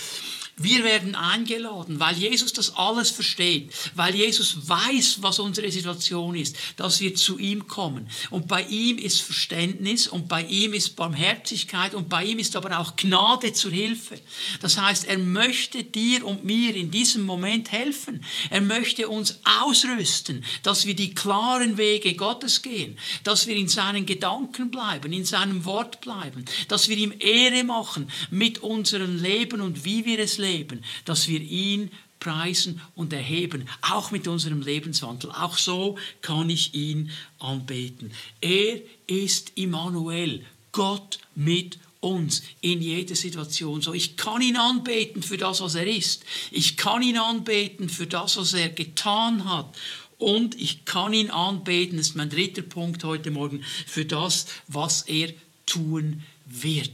wir 0.60 0.84
werden 0.84 1.14
eingeladen, 1.14 2.00
weil 2.00 2.18
Jesus 2.18 2.52
das 2.52 2.76
alles 2.76 3.12
versteht, 3.12 3.72
weil 3.94 4.16
Jesus 4.16 4.68
weiß, 4.68 5.22
was 5.22 5.38
unsere 5.38 5.72
Situation 5.72 6.34
ist, 6.34 6.56
dass 6.78 7.00
wir 7.00 7.14
zu 7.14 7.38
ihm 7.38 7.68
kommen. 7.68 8.10
Und 8.32 8.48
bei 8.48 8.64
ihm 8.64 8.98
ist 8.98 9.22
Verständnis 9.22 10.08
und 10.08 10.28
bei 10.28 10.44
ihm 10.46 10.74
ist 10.74 10.96
Barmherzigkeit 10.96 11.94
und 11.94 12.10
bei 12.10 12.26
ihm 12.26 12.40
ist 12.40 12.56
aber 12.56 12.80
auch 12.80 12.96
Gnade 12.96 13.54
zur 13.54 13.70
Hilfe. 13.70 14.20
Das 14.60 14.80
heißt, 14.80 15.06
er 15.08 15.20
möchte 15.20 15.84
dir 15.84 16.26
und 16.26 16.44
mir 16.44 16.76
in 16.76 16.90
diesem 16.90 17.24
Moment 17.24 17.72
helfen. 17.72 18.26
Er 18.50 18.62
möchte 18.62 19.10
uns 19.10 19.40
ausrüsten, 19.62 20.44
dass 20.64 20.88
wir 20.88 20.96
die 20.96 21.14
klaren 21.14 21.78
Wege 21.78 22.16
Gottes 22.16 22.64
gehen, 22.64 22.98
dass 23.24 23.46
wir 23.46 23.56
in 23.56 23.68
seinen 23.68 24.08
Gedanken 24.08 24.72
bleiben, 24.72 25.14
in 25.14 25.24
seinem 25.24 25.66
Wort 25.66 26.02
bleiben, 26.02 26.46
dass 26.68 26.90
wir 26.90 26.98
ihm 26.98 27.14
Ehre 27.20 27.64
machen 27.64 28.10
mit 28.32 28.64
unserem 28.64 29.22
Leben 29.22 29.62
und 29.62 29.86
wie 29.86 30.04
wir 30.06 30.18
es 30.18 30.40
leben 30.40 30.47
leben, 30.48 30.84
dass 31.06 31.28
wir 31.28 31.42
ihn 31.42 31.92
preisen 32.20 32.82
und 32.96 33.14
erheben, 33.14 33.68
auch 33.82 34.12
mit 34.12 34.28
unserem 34.28 34.62
Lebenswandel. 34.62 35.32
Auch 35.32 35.58
so 35.58 35.98
kann 36.22 36.50
ich 36.50 36.74
ihn 36.74 37.12
anbeten. 37.40 38.12
Er 38.42 38.82
ist 39.06 39.52
Immanuel, 39.56 40.44
Gott 40.72 41.20
mit 41.36 41.80
uns 42.00 42.44
in 42.62 42.82
jeder 42.82 43.16
Situation. 43.16 43.82
So, 43.82 43.94
ich 43.94 44.18
kann 44.18 44.42
ihn 44.42 44.58
anbeten 44.58 45.24
für 45.24 45.38
das, 45.38 45.62
was 45.62 45.76
er 45.76 45.88
ist. 45.88 46.24
Ich 46.52 46.78
kann 46.78 47.02
ihn 47.02 47.18
anbeten 47.18 47.90
für 47.90 48.08
das, 48.08 48.38
was 48.38 48.54
er 48.54 48.70
getan 48.70 49.46
hat. 49.46 49.76
Und 50.18 50.60
ich 50.60 50.86
kann 50.86 51.14
ihn 51.14 51.30
anbeten, 51.30 51.98
das 51.98 52.10
ist 52.10 52.16
mein 52.16 52.30
dritter 52.30 52.64
Punkt 52.64 53.04
heute 53.04 53.30
Morgen, 53.30 53.64
für 53.86 54.06
das, 54.06 54.48
was 54.68 55.04
er 55.04 55.32
tun 55.68 56.24
wird 56.46 56.92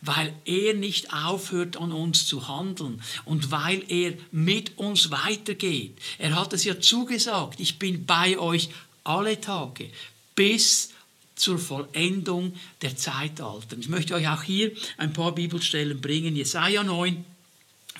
weil 0.00 0.32
er 0.44 0.74
nicht 0.74 1.12
aufhört 1.12 1.76
an 1.76 1.92
uns 1.92 2.26
zu 2.26 2.48
handeln 2.48 3.02
und 3.24 3.50
weil 3.50 3.82
er 3.88 4.14
mit 4.30 4.78
uns 4.78 5.10
weitergeht. 5.10 5.96
Er 6.18 6.34
hat 6.34 6.52
es 6.52 6.64
ja 6.64 6.80
zugesagt, 6.80 7.60
ich 7.60 7.78
bin 7.78 8.06
bei 8.06 8.38
euch 8.38 8.70
alle 9.04 9.40
Tage 9.40 9.90
bis 10.34 10.90
zur 11.36 11.58
Vollendung 11.58 12.54
der 12.82 12.96
Zeitalter. 12.96 13.76
Ich 13.78 13.88
möchte 13.88 14.14
euch 14.14 14.28
auch 14.28 14.42
hier 14.42 14.72
ein 14.96 15.12
paar 15.12 15.34
Bibelstellen 15.34 16.00
bringen. 16.00 16.36
Jesaja 16.36 16.84
9, 16.84 17.24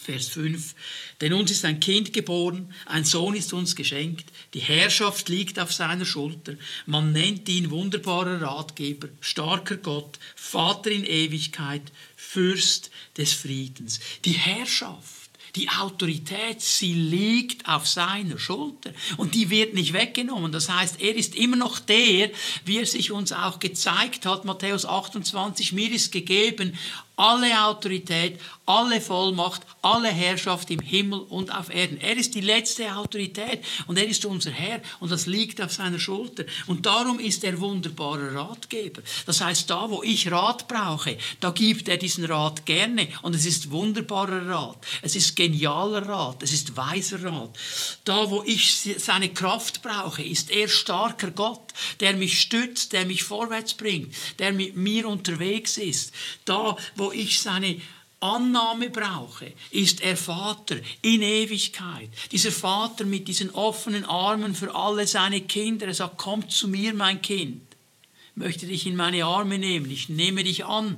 Vers 0.05 0.29
5. 0.29 0.75
Denn 1.23 1.33
uns 1.33 1.51
ist 1.51 1.65
ein 1.65 1.81
Kind 1.81 2.13
geboren, 2.13 2.73
ein 2.85 3.05
Sohn 3.05 3.35
ist 3.35 3.55
uns 3.55 3.75
geschenkt, 3.75 4.31
die 4.53 4.61
Herrschaft 4.61 5.31
liegt 5.31 5.59
auf 5.59 5.73
seiner 5.73 6.05
Schulter. 6.05 6.55
Man 6.85 7.13
nennt 7.13 7.49
ihn 7.49 7.71
wunderbarer 7.71 8.43
Ratgeber, 8.43 9.09
starker 9.21 9.79
Gott, 9.79 10.19
Vater 10.37 10.91
in 10.91 11.05
Ewigkeit, 11.05 11.91
Fürst 12.17 12.91
des 13.17 13.33
Friedens. 13.33 14.01
Die 14.25 14.33
Herrschaft 14.33 15.25
Die 15.57 15.69
Autorität, 15.69 16.61
sie 16.61 16.95
liegt 16.95 17.69
auf 17.69 17.87
seiner 17.87 18.39
Schulter 18.39 18.93
und 19.19 19.37
die 19.37 19.51
wird 19.51 19.73
nicht 19.75 19.93
weggenommen. 19.93 20.51
Das 20.51 20.69
heißt, 20.69 21.01
er 21.01 21.15
ist 21.15 21.37
immer 21.37 21.57
noch 21.57 21.79
der, 21.79 22.31
wie 22.65 22.79
er 22.79 22.87
sich 22.87 23.13
uns 23.13 23.31
auch 23.31 23.61
gezeigt 23.61 24.27
hat, 24.27 24.45
Matthäus 24.45 24.85
28, 24.85 25.73
mir 25.73 25.93
ist 25.93 26.11
gegeben 26.11 26.77
alle 27.17 27.65
Autorität, 27.65 28.41
alle 28.67 29.01
Vollmacht, 29.01 29.63
alle 29.83 30.09
Herrschaft 30.09 30.71
im 30.71 30.81
Himmel 30.81 31.21
und 31.21 31.55
auf 31.55 31.73
Erden. 31.73 32.01
Er 32.01 32.17
ist 32.17 32.35
die 32.35 32.41
letzte 32.41 32.97
Autorität 32.97 33.63
und 33.87 33.99
er 33.99 34.07
ist 34.07 34.25
unser 34.25 34.51
Herr 34.51 34.81
und 35.01 35.13
das 35.13 35.27
liegt 35.27 35.61
auf 35.61 35.73
seiner 35.73 35.99
Schulter. 35.99 36.45
Und 36.67 36.87
darum 36.87 37.19
ist 37.19 37.45
er 37.45 37.61
wunderbarer 37.61 38.35
Ratgeber. 38.35 39.03
Das 39.27 39.41
heißt, 39.41 39.69
da 39.69 39.91
wo 39.91 40.03
ich 40.03 40.31
Rat 40.31 40.67
brauche, 40.67 41.19
da 41.41 41.51
gibt 41.51 41.89
er 41.89 41.99
diesen 41.99 42.25
Rat 42.25 42.65
gerne 42.67 43.09
und 43.23 43.35
es 43.35 43.45
ist 43.45 43.71
wunderbarer 43.71 44.49
Rat, 44.49 44.79
es 45.03 45.15
ist 45.15 45.37
genialer 45.37 46.09
Rat, 46.09 46.43
es 46.43 46.53
ist 46.53 46.77
weiser 46.77 47.23
Rat. 47.23 47.51
Da 48.05 48.31
wo 48.31 48.43
ich 48.45 48.75
seine 48.99 49.29
Kraft 49.29 49.83
brauche, 49.83 50.23
ist 50.23 50.51
er 50.51 50.69
starker 50.69 51.31
Gott, 51.31 51.75
der 52.01 52.15
mich 52.15 52.41
stützt, 52.41 52.93
der 52.93 53.05
mich 53.05 53.25
vorwärts 53.25 53.75
bringt, 53.75 54.15
der 54.39 54.53
mit 54.53 54.77
mir 54.77 55.07
unterwegs 55.09 55.77
ist. 55.77 56.13
Da 56.45 56.77
wo 56.97 57.04
ich 57.13 57.41
seine 57.41 57.81
Annahme 58.21 58.89
brauche, 58.89 59.53
ist 59.71 60.01
er 60.01 60.17
Vater 60.17 60.77
in 61.03 61.21
Ewigkeit. 61.21 62.09
Dieser 62.33 62.53
Vater 62.53 63.05
mit 63.05 63.29
diesen 63.29 63.51
offenen 63.51 64.05
Armen 64.07 64.55
für 64.55 64.75
alle 64.75 65.07
seine 65.07 65.43
Kinder. 65.43 65.87
Er 65.87 65.95
sagt, 65.95 66.17
komm 66.17 66.49
zu 66.49 66.69
mir, 66.69 66.95
mein 66.95 67.21
Kind. 67.21 67.63
Ich 68.31 68.37
möchte 68.37 68.67
dich 68.67 68.87
in 68.87 68.97
meine 68.97 69.25
Arme 69.27 69.59
nehmen. 69.59 69.91
Ich 69.91 70.09
nehme 70.09 70.43
dich 70.43 70.65
an. 70.65 70.97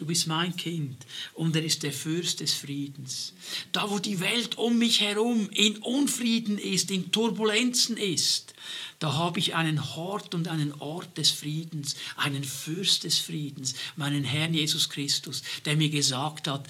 Du 0.00 0.06
bist 0.06 0.28
mein 0.28 0.56
Kind. 0.56 0.96
Und 1.34 1.54
er 1.54 1.62
ist 1.62 1.82
der 1.82 1.92
Fürst 1.92 2.40
des 2.40 2.54
Friedens. 2.54 3.34
Da, 3.70 3.90
wo 3.90 3.98
die 3.98 4.18
Welt 4.20 4.56
um 4.56 4.78
mich 4.78 5.02
herum 5.02 5.50
in 5.50 5.76
Unfrieden 5.76 6.56
ist, 6.56 6.90
in 6.90 7.12
Turbulenzen 7.12 7.98
ist, 7.98 8.54
da 8.98 9.12
habe 9.12 9.38
ich 9.40 9.56
einen 9.56 9.94
Hort 9.96 10.34
und 10.34 10.48
einen 10.48 10.72
Ort 10.80 11.18
des 11.18 11.28
Friedens, 11.28 11.96
einen 12.16 12.44
Fürst 12.44 13.04
des 13.04 13.18
Friedens, 13.18 13.74
meinen 13.96 14.24
Herrn 14.24 14.54
Jesus 14.54 14.88
Christus, 14.88 15.42
der 15.66 15.76
mir 15.76 15.90
gesagt 15.90 16.48
hat, 16.48 16.66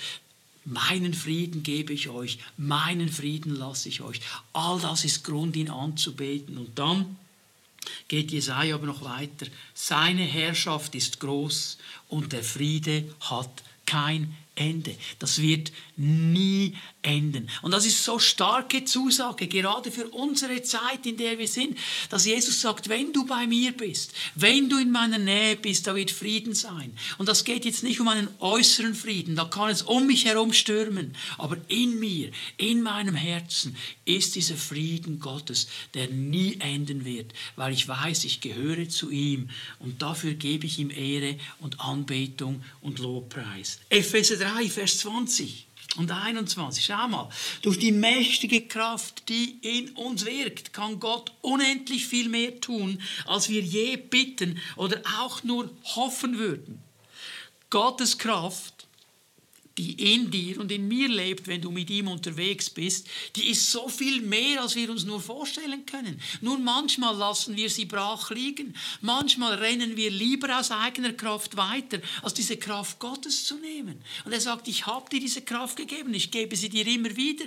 Meinen 0.65 1.15
Frieden 1.15 1.63
gebe 1.63 1.93
ich 1.95 2.11
euch, 2.11 2.39
meinen 2.59 3.09
Frieden 3.09 3.57
lasse 3.57 3.89
ich 3.89 4.03
euch. 4.03 4.21
All 4.53 4.79
das 4.79 5.07
ist 5.07 5.25
Grund, 5.25 5.57
ihn 5.57 5.71
anzubeten. 5.71 6.59
Und 6.59 6.79
dann 6.79 7.17
geht 8.09 8.31
Jesaja 8.31 8.75
aber 8.75 8.87
noch 8.87 9.03
weiter. 9.03 9.47
Seine 9.75 10.23
Herrschaft 10.23 10.95
ist 10.95 11.21
groß 11.21 11.79
und 12.09 12.33
der 12.33 12.43
Friede 12.43 13.15
hat 13.21 13.63
kein 13.87 14.37
Ende. 14.55 14.95
Das 15.19 15.41
wird 15.41 15.73
nie 15.97 16.77
enden. 17.03 17.49
Und 17.63 17.73
das 17.73 17.87
ist 17.87 18.05
so 18.05 18.19
starke 18.19 18.85
Zusage, 18.85 19.47
gerade 19.49 19.91
für 19.91 20.09
unsere 20.09 20.63
Zeit, 20.63 21.07
in 21.07 21.17
der 21.17 21.39
wir 21.39 21.49
sind, 21.49 21.79
dass 22.11 22.27
Jesus 22.27 22.61
sagt, 22.61 22.89
wenn 22.89 23.13
du 23.13 23.27
bei 23.27 23.47
mir 23.47 23.73
bist, 23.73 24.13
wenn 24.35 24.69
du 24.69 24.79
in 24.79 24.91
meiner 24.91 25.19
Nähe 25.19 25.57
bist, 25.57 25.87
da 25.87 25.95
wird 25.95 26.11
Frieden 26.11 26.55
sein. 26.55 26.93
Und 27.19 27.29
das 27.29 27.45
geht 27.45 27.65
jetzt 27.65 27.83
nicht 27.83 28.01
um 28.01 28.09
einen 28.09 28.29
äußeren 28.39 28.95
Frieden, 28.95 29.37
da 29.37 29.45
kann 29.45 29.71
es 29.71 29.83
um 29.83 30.07
mich 30.07 30.25
herum 30.27 30.53
stürmen, 30.53 31.15
aber 31.39 31.57
in 31.69 31.99
mir, 31.99 32.31
in 32.57 32.83
meinem 32.83 33.15
Herzen 33.15 33.77
ist 34.05 34.35
dieser 34.35 34.57
Frieden 34.57 35.21
Gottes, 35.21 35.69
der 35.95 36.09
nie 36.09 36.57
enden 36.61 37.05
wird, 37.05 37.33
weil 37.57 37.73
ich 37.73 37.89
weiß, 37.89 38.25
ich 38.25 38.41
gehöre 38.41 38.89
zu 38.89 39.11
ihm 39.11 39.51
und 39.79 40.03
dafür 40.03 40.35
gebe 40.35 40.67
ich 40.67 40.79
ihm 40.79 40.91
Ehre 40.91 41.39
und 41.61 41.81
Anbetung 41.81 42.63
und 42.81 42.99
Lobpreis. 42.99 43.79
Epheser 43.89 44.40
3, 44.41 44.69
Vers 44.69 44.99
20 44.99 45.67
und 45.97 46.11
21. 46.11 46.85
Schau 46.85 47.09
mal, 47.09 47.29
durch 47.63 47.79
die 47.79 47.93
mächtige 47.93 48.63
Kraft, 48.67 49.29
die 49.29 49.59
in 49.63 49.91
uns 49.91 50.25
wirkt, 50.25 50.73
kann 50.73 51.01
Gott 51.01 51.33
unendlich 51.43 52.07
viel 52.07 52.29
mehr 52.29 52.61
tun, 52.61 53.03
als 53.27 53.49
wir 53.49 53.61
je 53.61 53.97
bitten 53.97 54.59
oder 54.77 55.03
auch 55.21 55.43
nur 55.43 55.71
hoffen 55.85 56.39
würden. 56.39 56.83
Gottes 57.69 58.19
Kraft 58.19 58.87
die 59.81 60.15
in 60.15 60.31
dir 60.31 60.61
und 60.61 60.71
in 60.71 60.87
mir 60.89 61.09
lebt, 61.09 61.47
wenn 61.47 61.61
du 61.61 61.71
mit 61.71 61.91
ihm 61.91 62.09
unterwegs 62.09 62.69
bist, 62.69 63.09
die 63.37 63.49
ist 63.49 63.71
so 63.71 63.89
viel 63.89 64.21
mehr, 64.21 64.63
als 64.63 64.77
wir 64.77 64.91
uns 64.91 65.05
nur 65.05 65.21
vorstellen 65.21 65.87
können. 65.87 66.21
Nur 66.41 66.59
manchmal 66.59 67.17
lassen 67.17 67.57
wir 67.57 67.71
sie 67.71 67.87
brach 67.87 68.31
liegen. 68.31 68.75
Manchmal 69.01 69.55
rennen 69.55 69.97
wir 69.97 70.11
lieber 70.11 70.59
aus 70.59 70.71
eigener 70.71 71.13
Kraft 71.13 71.57
weiter, 71.57 72.01
als 72.23 72.35
diese 72.35 72.57
Kraft 72.57 72.99
Gottes 72.99 73.45
zu 73.45 73.57
nehmen. 73.57 74.03
Und 74.25 74.33
er 74.33 74.41
sagt, 74.41 74.69
ich 74.69 74.87
habe 74.87 75.09
dir 75.11 75.21
diese 75.21 75.43
Kraft 75.43 75.77
gegeben, 75.77 76.13
ich 76.15 76.31
gebe 76.31 76.57
sie 76.57 76.69
dir 76.69 76.87
immer 76.87 77.17
wieder. 77.17 77.47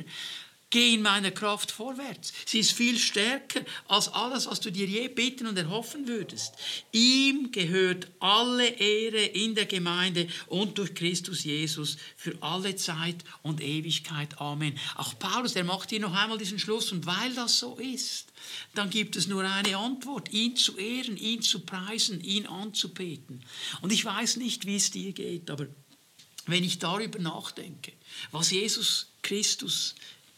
Geh 0.73 0.95
in 0.95 1.03
meiner 1.03 1.29
Kraft 1.29 1.71
vorwärts. 1.71 2.33
Sie 2.47 2.57
ist 2.57 2.71
viel 2.71 2.97
stärker 2.97 3.61
als 3.87 4.07
alles, 4.07 4.47
was 4.47 4.59
du 4.59 4.71
dir 4.71 4.87
je 4.87 5.07
bitten 5.07 5.45
und 5.45 5.55
erhoffen 5.55 6.07
würdest. 6.07 6.55
Ihm 6.91 7.51
gehört 7.51 8.07
alle 8.19 8.67
Ehre 8.67 9.23
in 9.23 9.53
der 9.53 9.67
Gemeinde 9.67 10.27
und 10.47 10.79
durch 10.79 10.95
Christus 10.95 11.43
Jesus 11.43 11.97
für 12.17 12.35
alle 12.41 12.75
Zeit 12.75 13.17
und 13.43 13.61
Ewigkeit. 13.61 14.41
Amen. 14.41 14.75
Auch 14.95 15.13
Paulus, 15.19 15.53
der 15.53 15.63
macht 15.63 15.91
hier 15.91 15.99
noch 15.99 16.15
einmal 16.15 16.39
diesen 16.39 16.57
Schluss. 16.57 16.91
Und 16.91 17.05
weil 17.05 17.35
das 17.35 17.59
so 17.59 17.75
ist, 17.75 18.33
dann 18.73 18.89
gibt 18.89 19.15
es 19.15 19.27
nur 19.27 19.43
eine 19.43 19.77
Antwort, 19.77 20.33
ihn 20.33 20.55
zu 20.55 20.75
ehren, 20.79 21.17
ihn 21.17 21.43
zu 21.43 21.59
preisen, 21.59 22.19
ihn 22.19 22.47
anzubeten. 22.47 23.45
Und 23.81 23.91
ich 23.91 24.03
weiß 24.03 24.37
nicht, 24.37 24.65
wie 24.65 24.77
es 24.77 24.89
dir 24.89 25.13
geht, 25.13 25.51
aber 25.51 25.67
wenn 26.47 26.63
ich 26.63 26.79
darüber 26.79 27.19
nachdenke, 27.19 27.93
was 28.31 28.49
Jesus 28.49 29.11
Christus 29.21 29.93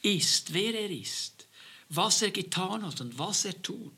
ist, 0.06 0.54
wer 0.54 0.74
er 0.74 0.89
ist, 0.89 1.48
was 1.89 2.22
er 2.22 2.32
getan 2.32 2.84
hat 2.86 3.02
und 3.02 3.18
was 3.18 3.46
er 3.46 3.62
tut, 3.62 3.91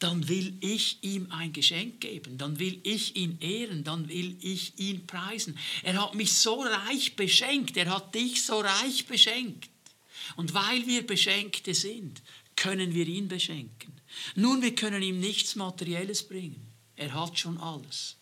dann 0.00 0.28
will 0.28 0.56
ich 0.60 0.98
ihm 1.02 1.30
ein 1.30 1.52
Geschenk 1.52 2.00
geben, 2.00 2.38
dann 2.38 2.58
will 2.58 2.80
ich 2.84 3.16
ihn 3.16 3.38
ehren, 3.40 3.84
dann 3.84 4.08
will 4.08 4.36
ich 4.40 4.78
ihn 4.78 5.06
preisen. 5.06 5.58
Er 5.82 6.02
hat 6.02 6.14
mich 6.14 6.32
so 6.32 6.62
reich 6.62 7.16
beschenkt, 7.16 7.76
er 7.76 7.90
hat 7.90 8.14
dich 8.14 8.42
so 8.42 8.60
reich 8.60 9.06
beschenkt. 9.06 9.68
Und 10.36 10.54
weil 10.54 10.86
wir 10.86 11.06
Beschenkte 11.06 11.74
sind, 11.74 12.22
können 12.56 12.94
wir 12.94 13.06
ihn 13.06 13.28
beschenken. 13.28 13.92
Nun, 14.34 14.62
wir 14.62 14.74
können 14.74 15.02
ihm 15.02 15.20
nichts 15.20 15.54
Materielles 15.54 16.26
bringen. 16.26 16.66
Er 16.96 17.12
hat 17.12 17.38
schon 17.38 17.58
alles. 17.58 18.16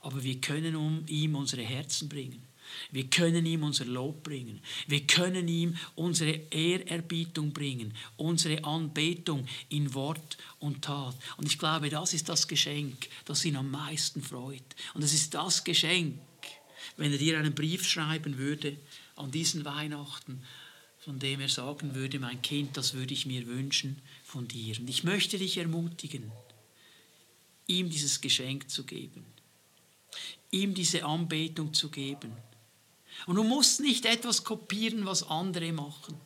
Aber 0.00 0.22
wir 0.22 0.40
können 0.40 0.74
um 0.74 1.04
ihm 1.06 1.36
unsere 1.36 1.62
Herzen 1.62 2.08
bringen. 2.08 2.49
Wir 2.90 3.08
können 3.08 3.46
ihm 3.46 3.62
unser 3.62 3.84
Lob 3.84 4.22
bringen. 4.22 4.60
Wir 4.86 5.06
können 5.06 5.46
ihm 5.48 5.76
unsere 5.94 6.32
Ehrerbietung 6.50 7.52
bringen, 7.52 7.94
unsere 8.16 8.64
Anbetung 8.64 9.46
in 9.68 9.94
Wort 9.94 10.38
und 10.58 10.82
Tat. 10.82 11.16
Und 11.36 11.46
ich 11.46 11.58
glaube, 11.58 11.90
das 11.90 12.14
ist 12.14 12.28
das 12.28 12.48
Geschenk, 12.48 13.08
das 13.24 13.44
ihn 13.44 13.56
am 13.56 13.70
meisten 13.70 14.22
freut. 14.22 14.62
Und 14.94 15.02
es 15.02 15.12
ist 15.12 15.34
das 15.34 15.64
Geschenk, 15.64 16.18
wenn 16.96 17.12
er 17.12 17.18
dir 17.18 17.38
einen 17.38 17.54
Brief 17.54 17.86
schreiben 17.86 18.38
würde 18.38 18.76
an 19.16 19.30
diesen 19.30 19.64
Weihnachten, 19.64 20.42
von 20.98 21.18
dem 21.18 21.40
er 21.40 21.48
sagen 21.48 21.94
würde, 21.94 22.18
mein 22.18 22.42
Kind, 22.42 22.76
das 22.76 22.94
würde 22.94 23.14
ich 23.14 23.24
mir 23.24 23.46
wünschen 23.46 24.00
von 24.24 24.48
dir. 24.48 24.78
Und 24.78 24.90
ich 24.90 25.04
möchte 25.04 25.38
dich 25.38 25.56
ermutigen, 25.56 26.30
ihm 27.66 27.88
dieses 27.88 28.20
Geschenk 28.20 28.68
zu 28.68 28.84
geben, 28.84 29.24
ihm 30.50 30.74
diese 30.74 31.04
Anbetung 31.04 31.72
zu 31.72 31.88
geben 31.88 32.32
und 33.26 33.36
du 33.36 33.44
musst 33.44 33.80
nicht 33.80 34.06
etwas 34.06 34.44
kopieren, 34.44 35.06
was 35.06 35.22
andere 35.22 35.72
machen. 35.72 36.20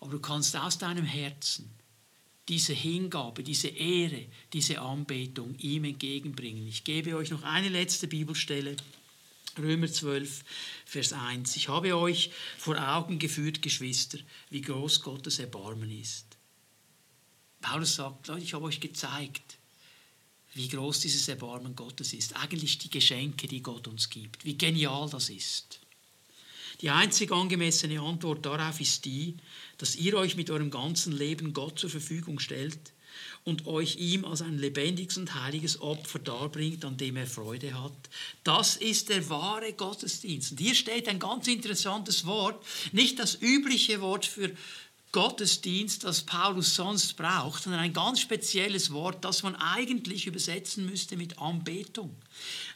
Aber 0.00 0.10
du 0.10 0.20
kannst 0.20 0.56
aus 0.56 0.78
deinem 0.78 1.04
Herzen 1.04 1.70
diese 2.48 2.72
Hingabe, 2.72 3.42
diese 3.42 3.68
Ehre, 3.68 4.26
diese 4.52 4.80
Anbetung 4.80 5.54
ihm 5.58 5.84
entgegenbringen. 5.84 6.66
Ich 6.66 6.84
gebe 6.84 7.16
euch 7.16 7.30
noch 7.30 7.44
eine 7.44 7.68
letzte 7.68 8.08
Bibelstelle. 8.08 8.76
Römer 9.58 9.90
12, 9.90 10.44
Vers 10.86 11.12
1. 11.12 11.56
Ich 11.56 11.68
habe 11.68 11.96
euch 11.96 12.30
vor 12.58 12.76
Augen 12.76 13.18
geführt, 13.18 13.62
Geschwister, 13.62 14.18
wie 14.50 14.62
groß 14.62 15.02
Gottes 15.02 15.38
Erbarmen 15.38 15.90
ist. 15.90 16.26
Paulus 17.60 17.94
sagt, 17.94 18.28
Leute, 18.28 18.42
ich 18.42 18.54
habe 18.54 18.64
euch 18.64 18.80
gezeigt, 18.80 19.58
wie 20.54 20.68
groß 20.68 21.00
dieses 21.00 21.28
Erbarmen 21.28 21.74
Gottes 21.74 22.12
ist. 22.12 22.36
Eigentlich 22.36 22.78
die 22.78 22.90
Geschenke, 22.90 23.46
die 23.46 23.62
Gott 23.62 23.88
uns 23.88 24.10
gibt. 24.10 24.44
Wie 24.44 24.58
genial 24.58 25.08
das 25.10 25.30
ist. 25.30 25.80
Die 26.80 26.90
einzig 26.90 27.30
angemessene 27.30 28.00
Antwort 28.00 28.44
darauf 28.44 28.80
ist 28.80 29.04
die, 29.04 29.36
dass 29.78 29.96
ihr 29.96 30.14
euch 30.14 30.36
mit 30.36 30.50
eurem 30.50 30.70
ganzen 30.70 31.12
Leben 31.12 31.52
Gott 31.52 31.78
zur 31.78 31.90
Verfügung 31.90 32.38
stellt 32.38 32.92
und 33.44 33.66
euch 33.66 33.96
ihm 33.96 34.24
als 34.24 34.42
ein 34.42 34.58
lebendiges 34.58 35.16
und 35.16 35.34
heiliges 35.34 35.80
Opfer 35.80 36.18
darbringt, 36.18 36.84
an 36.84 36.96
dem 36.96 37.16
er 37.16 37.26
Freude 37.26 37.80
hat. 37.80 37.92
Das 38.44 38.76
ist 38.76 39.08
der 39.08 39.28
wahre 39.28 39.72
Gottesdienst. 39.72 40.52
Und 40.52 40.60
hier 40.60 40.74
steht 40.74 41.08
ein 41.08 41.18
ganz 41.18 41.46
interessantes 41.46 42.26
Wort, 42.26 42.64
nicht 42.92 43.18
das 43.18 43.40
übliche 43.40 44.00
Wort 44.00 44.26
für 44.26 44.50
Gottesdienst, 45.12 46.04
das 46.04 46.22
Paulus 46.22 46.74
sonst 46.74 47.18
braucht, 47.18 47.62
sondern 47.62 47.82
ein 47.82 47.92
ganz 47.92 48.20
spezielles 48.20 48.90
Wort, 48.92 49.22
das 49.24 49.42
man 49.42 49.54
eigentlich 49.56 50.26
übersetzen 50.26 50.86
müsste 50.86 51.18
mit 51.18 51.38
Anbetung. 51.38 52.16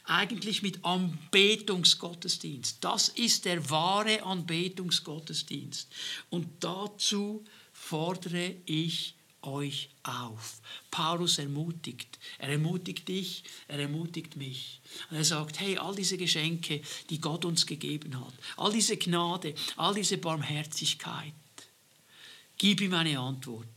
Eigentlich 0.03 0.61
mit 0.61 0.85
Anbetungsgottesdienst. 0.85 2.77
Das 2.81 3.09
ist 3.09 3.45
der 3.45 3.69
wahre 3.71 4.21
Anbetungsgottesdienst. 4.21 5.89
Und 6.29 6.47
dazu 6.59 7.43
fordere 7.73 8.55
ich 8.67 9.15
euch 9.41 9.89
auf. 10.03 10.61
Paulus 10.91 11.39
ermutigt. 11.39 12.19
Er 12.37 12.49
ermutigt 12.49 13.07
dich, 13.07 13.43
er 13.67 13.79
ermutigt 13.79 14.35
mich. 14.35 14.79
Und 15.09 15.17
er 15.17 15.25
sagt, 15.25 15.59
hey, 15.59 15.77
all 15.77 15.95
diese 15.95 16.17
Geschenke, 16.17 16.81
die 17.09 17.19
Gott 17.19 17.45
uns 17.45 17.65
gegeben 17.65 18.19
hat, 18.19 18.33
all 18.57 18.71
diese 18.71 18.97
Gnade, 18.97 19.55
all 19.75 19.95
diese 19.95 20.17
Barmherzigkeit, 20.17 21.33
gib 22.57 22.81
ihm 22.81 22.93
eine 22.93 23.19
Antwort. 23.19 23.67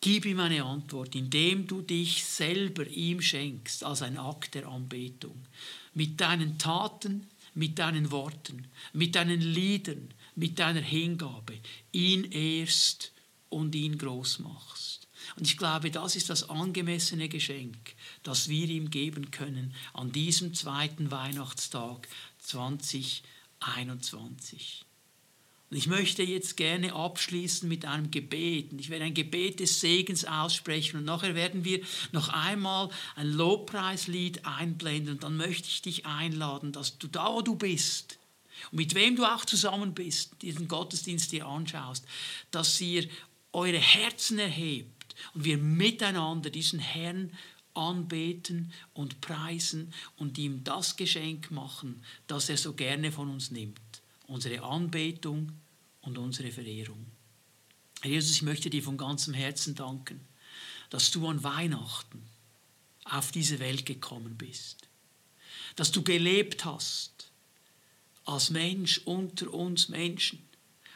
Gib 0.00 0.26
ihm 0.26 0.40
eine 0.40 0.64
Antwort, 0.64 1.14
indem 1.14 1.66
du 1.66 1.80
dich 1.80 2.24
selber 2.24 2.86
ihm 2.86 3.22
schenkst 3.22 3.84
als 3.84 4.02
ein 4.02 4.18
Akt 4.18 4.54
der 4.54 4.68
Anbetung. 4.68 5.46
Mit 5.94 6.20
deinen 6.20 6.58
Taten, 6.58 7.26
mit 7.54 7.78
deinen 7.78 8.10
Worten, 8.10 8.66
mit 8.92 9.14
deinen 9.14 9.40
Liedern, 9.40 10.12
mit 10.34 10.58
deiner 10.58 10.82
Hingabe. 10.82 11.54
Ihn 11.92 12.24
ehrst 12.24 13.12
und 13.48 13.74
ihn 13.74 13.96
groß 13.96 14.40
machst. 14.40 15.08
Und 15.36 15.46
ich 15.46 15.56
glaube, 15.56 15.90
das 15.90 16.16
ist 16.16 16.28
das 16.28 16.50
angemessene 16.50 17.30
Geschenk, 17.30 17.94
das 18.22 18.50
wir 18.50 18.68
ihm 18.68 18.90
geben 18.90 19.30
können 19.30 19.74
an 19.94 20.12
diesem 20.12 20.52
zweiten 20.52 21.10
Weihnachtstag 21.10 22.06
2021. 22.40 24.83
Und 25.70 25.76
ich 25.76 25.86
möchte 25.86 26.22
jetzt 26.22 26.56
gerne 26.56 26.94
abschließen 26.94 27.68
mit 27.68 27.84
einem 27.84 28.10
Gebet. 28.10 28.72
Und 28.72 28.80
ich 28.80 28.90
werde 28.90 29.06
ein 29.06 29.14
Gebet 29.14 29.60
des 29.60 29.80
Segens 29.80 30.24
aussprechen 30.24 30.98
und 30.98 31.04
nachher 31.04 31.34
werden 31.34 31.64
wir 31.64 31.80
noch 32.12 32.28
einmal 32.28 32.90
ein 33.16 33.32
Lobpreislied 33.32 34.44
einblenden. 34.44 35.14
Und 35.14 35.22
dann 35.22 35.36
möchte 35.36 35.68
ich 35.68 35.82
dich 35.82 36.06
einladen, 36.06 36.72
dass 36.72 36.98
du 36.98 37.08
da, 37.08 37.32
wo 37.32 37.42
du 37.42 37.56
bist, 37.56 38.18
und 38.70 38.78
mit 38.78 38.94
wem 38.94 39.16
du 39.16 39.24
auch 39.24 39.44
zusammen 39.44 39.94
bist, 39.94 40.40
diesen 40.42 40.68
Gottesdienst 40.68 41.32
dir 41.32 41.46
anschaust, 41.46 42.06
dass 42.50 42.80
ihr 42.80 43.08
eure 43.52 43.78
Herzen 43.78 44.38
erhebt 44.38 45.14
und 45.34 45.44
wir 45.44 45.58
miteinander 45.58 46.50
diesen 46.50 46.78
Herrn 46.78 47.32
anbeten 47.74 48.72
und 48.92 49.20
preisen 49.20 49.92
und 50.16 50.38
ihm 50.38 50.62
das 50.64 50.96
Geschenk 50.96 51.50
machen, 51.50 52.04
das 52.26 52.48
er 52.48 52.56
so 52.56 52.72
gerne 52.72 53.10
von 53.10 53.30
uns 53.30 53.50
nimmt. 53.50 53.80
Unsere 54.26 54.62
Anbetung 54.62 55.52
und 56.02 56.18
unsere 56.18 56.50
Verehrung. 56.50 57.06
Herr 58.00 58.10
Jesus, 58.10 58.32
ich 58.32 58.42
möchte 58.42 58.70
dir 58.70 58.82
von 58.82 58.96
ganzem 58.96 59.34
Herzen 59.34 59.74
danken, 59.74 60.20
dass 60.90 61.10
du 61.10 61.26
an 61.28 61.42
Weihnachten 61.42 62.22
auf 63.04 63.32
diese 63.32 63.58
Welt 63.58 63.86
gekommen 63.86 64.36
bist, 64.36 64.88
dass 65.76 65.90
du 65.92 66.02
gelebt 66.02 66.64
hast 66.64 67.30
als 68.24 68.50
Mensch 68.50 68.98
unter 69.04 69.52
uns 69.52 69.88
Menschen 69.88 70.42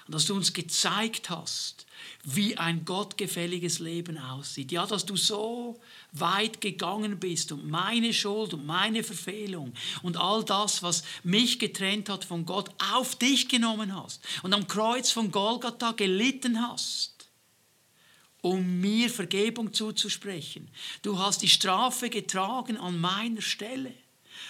und 0.09 0.14
dass 0.14 0.25
du 0.25 0.35
uns 0.35 0.55
gezeigt 0.55 1.29
hast, 1.29 1.85
wie 2.25 2.57
ein 2.57 2.87
gottgefälliges 2.87 3.79
Leben 3.79 4.16
aussieht. 4.16 4.73
Ja, 4.73 4.87
dass 4.87 5.05
du 5.05 5.16
so 5.16 5.79
weit 6.12 6.62
gegangen 6.62 7.21
bist 7.21 7.53
und 7.53 7.68
meine 7.68 8.14
Schuld 8.14 8.55
und 8.55 8.64
meine 8.64 9.05
Verfehlung 9.05 9.75
und 10.03 10.16
all 10.16 10.42
das, 10.44 10.83
was 10.83 11.05
mich 11.25 11.59
getrennt 11.59 12.09
hat 12.09 12.25
von 12.25 12.47
Gott, 12.47 12.71
auf 12.90 13.16
dich 13.16 13.51
genommen 13.51 13.94
hast 13.94 14.23
und 14.42 14.55
am 14.55 14.66
Kreuz 14.66 15.11
von 15.11 15.31
Golgatha 15.31 15.92
gelitten 15.92 16.66
hast 16.66 17.14
um 18.40 18.81
mir 18.81 19.11
Vergebung 19.11 19.75
zuzusprechen. 19.75 20.68
Du 21.03 21.18
hast 21.18 21.42
die 21.42 21.49
Strafe 21.49 22.09
getragen 22.09 22.77
an 22.77 22.99
meiner 23.01 23.42
Stelle, 23.42 23.92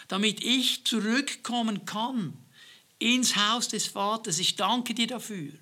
damit 0.09 0.45
ich 0.45 0.85
zurückkommen 0.85 1.87
kann 1.87 2.35
ins 2.99 3.37
Haus 3.37 3.69
des 3.69 3.87
Vaters. 3.87 4.39
Ich 4.39 4.57
danke 4.57 4.95
dir 4.95 5.07
dafür. 5.07 5.53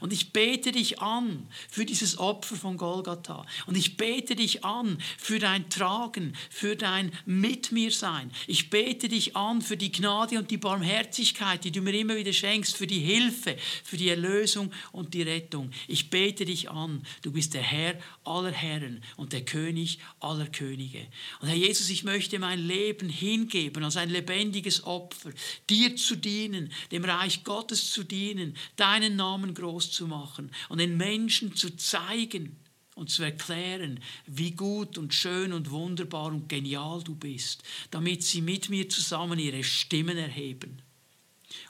Und 0.00 0.12
ich 0.12 0.32
bete 0.32 0.72
dich 0.72 1.00
an 1.00 1.46
für 1.68 1.84
dieses 1.84 2.18
Opfer 2.18 2.56
von 2.56 2.76
Golgatha. 2.76 3.46
Und 3.66 3.76
ich 3.76 3.96
bete 3.96 4.36
dich 4.36 4.64
an 4.64 4.98
für 5.18 5.38
dein 5.38 5.68
Tragen, 5.70 6.34
für 6.50 6.76
dein 6.76 7.12
Mit 7.26 7.72
mir 7.72 7.90
sein. 7.90 8.30
Ich 8.46 8.70
bete 8.70 9.08
dich 9.08 9.36
an 9.36 9.62
für 9.62 9.76
die 9.76 9.92
Gnade 9.92 10.38
und 10.38 10.50
die 10.50 10.56
Barmherzigkeit, 10.56 11.64
die 11.64 11.72
du 11.72 11.80
mir 11.80 11.94
immer 11.94 12.16
wieder 12.16 12.32
schenkst, 12.32 12.76
für 12.76 12.86
die 12.86 13.00
Hilfe, 13.00 13.56
für 13.84 13.96
die 13.96 14.08
Erlösung 14.08 14.72
und 14.92 15.14
die 15.14 15.22
Rettung. 15.22 15.70
Ich 15.88 16.10
bete 16.10 16.44
dich 16.44 16.70
an. 16.70 17.02
Du 17.22 17.32
bist 17.32 17.54
der 17.54 17.62
Herr 17.62 17.98
aller 18.24 18.52
Herren 18.52 19.02
und 19.16 19.32
der 19.32 19.44
König 19.44 19.98
aller 20.20 20.46
Könige. 20.46 21.06
Und 21.40 21.48
Herr 21.48 21.56
Jesus, 21.56 21.90
ich 21.90 22.04
möchte 22.04 22.38
mein 22.38 22.60
Leben 22.66 23.08
hingeben 23.08 23.84
als 23.84 23.96
ein 23.96 24.10
lebendiges 24.10 24.84
Opfer, 24.84 25.30
dir 25.68 25.96
zu 25.96 26.16
dienen, 26.16 26.72
dem 26.90 27.04
Reich 27.04 27.44
Gottes 27.44 27.90
zu 27.90 28.04
dienen, 28.04 28.56
deinen 28.76 29.16
Namen 29.16 29.54
groß 29.62 29.92
zu 29.92 30.06
machen 30.06 30.50
und 30.68 30.78
den 30.78 30.96
Menschen 30.96 31.54
zu 31.54 31.76
zeigen 31.76 32.56
und 32.94 33.10
zu 33.10 33.22
erklären, 33.22 34.00
wie 34.26 34.50
gut 34.50 34.98
und 34.98 35.14
schön 35.14 35.52
und 35.52 35.70
wunderbar 35.70 36.26
und 36.26 36.48
genial 36.48 37.02
du 37.02 37.14
bist, 37.14 37.62
damit 37.90 38.22
sie 38.22 38.42
mit 38.42 38.68
mir 38.68 38.88
zusammen 38.88 39.38
ihre 39.38 39.64
Stimmen 39.64 40.18
erheben 40.18 40.82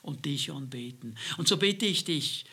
und 0.03 0.25
dich 0.25 0.51
anbeten. 0.51 1.17
Und 1.37 1.49
so 1.49 1.57
bitte 1.57 1.87
ich 1.87 2.05
dich, 2.05 2.45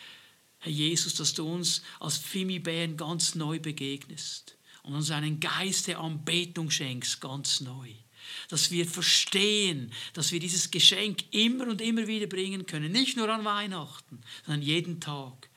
Herr 0.60 0.72
Jesus, 0.72 1.16
dass 1.16 1.34
du 1.34 1.48
uns 1.48 1.82
als 2.00 2.18
Fimibären 2.18 2.98
ganz 2.98 3.34
neu 3.36 3.60
begegnest 3.60 4.58
und 4.84 4.94
uns 4.94 5.10
einen 5.10 5.40
Geist 5.40 5.88
der 5.88 6.00
Anbetung 6.00 6.70
schenkst, 6.70 7.22
ganz 7.22 7.62
neu 7.62 7.94
dass 8.50 8.72
wir 8.72 8.86
verstehen, 8.86 9.92
dass 10.14 10.32
wir 10.32 10.40
dieses 10.40 10.72
Geschenk 10.72 11.24
immer 11.32 11.68
und 11.68 11.82
immer 11.82 12.08
wieder 12.08 12.28
bringen 12.28 12.66
können. 12.66 12.92
Nicht 12.92 13.18
nur 13.18 13.30
an 13.30 13.46
Weihnachten, 13.46 14.20
sondern 14.46 14.62
jeden 14.62 15.00
Tag. 15.00 15.50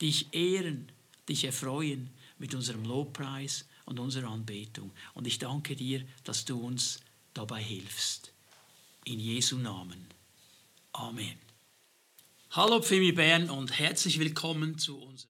Dich 0.00 0.32
ehren, 0.32 0.90
dich 1.28 1.44
erfreuen 1.44 2.10
mit 2.38 2.54
unserem 2.54 2.84
Lobpreis 2.84 3.66
und 3.84 3.98
unserer 3.98 4.28
Anbetung. 4.28 4.92
Und 5.14 5.26
ich 5.26 5.38
danke 5.38 5.74
dir, 5.74 6.04
dass 6.24 6.44
du 6.44 6.58
uns 6.60 7.00
dabei 7.34 7.62
hilfst. 7.62 8.32
In 9.04 9.18
Jesu 9.18 9.56
Namen. 9.56 10.06
Amen. 10.92 11.38
Hallo 12.50 12.80
Pfimi 12.80 13.12
Bern 13.12 13.50
und 13.50 13.78
herzlich 13.78 14.18
willkommen 14.18 14.78
zu 14.78 14.98
unserem 14.98 15.28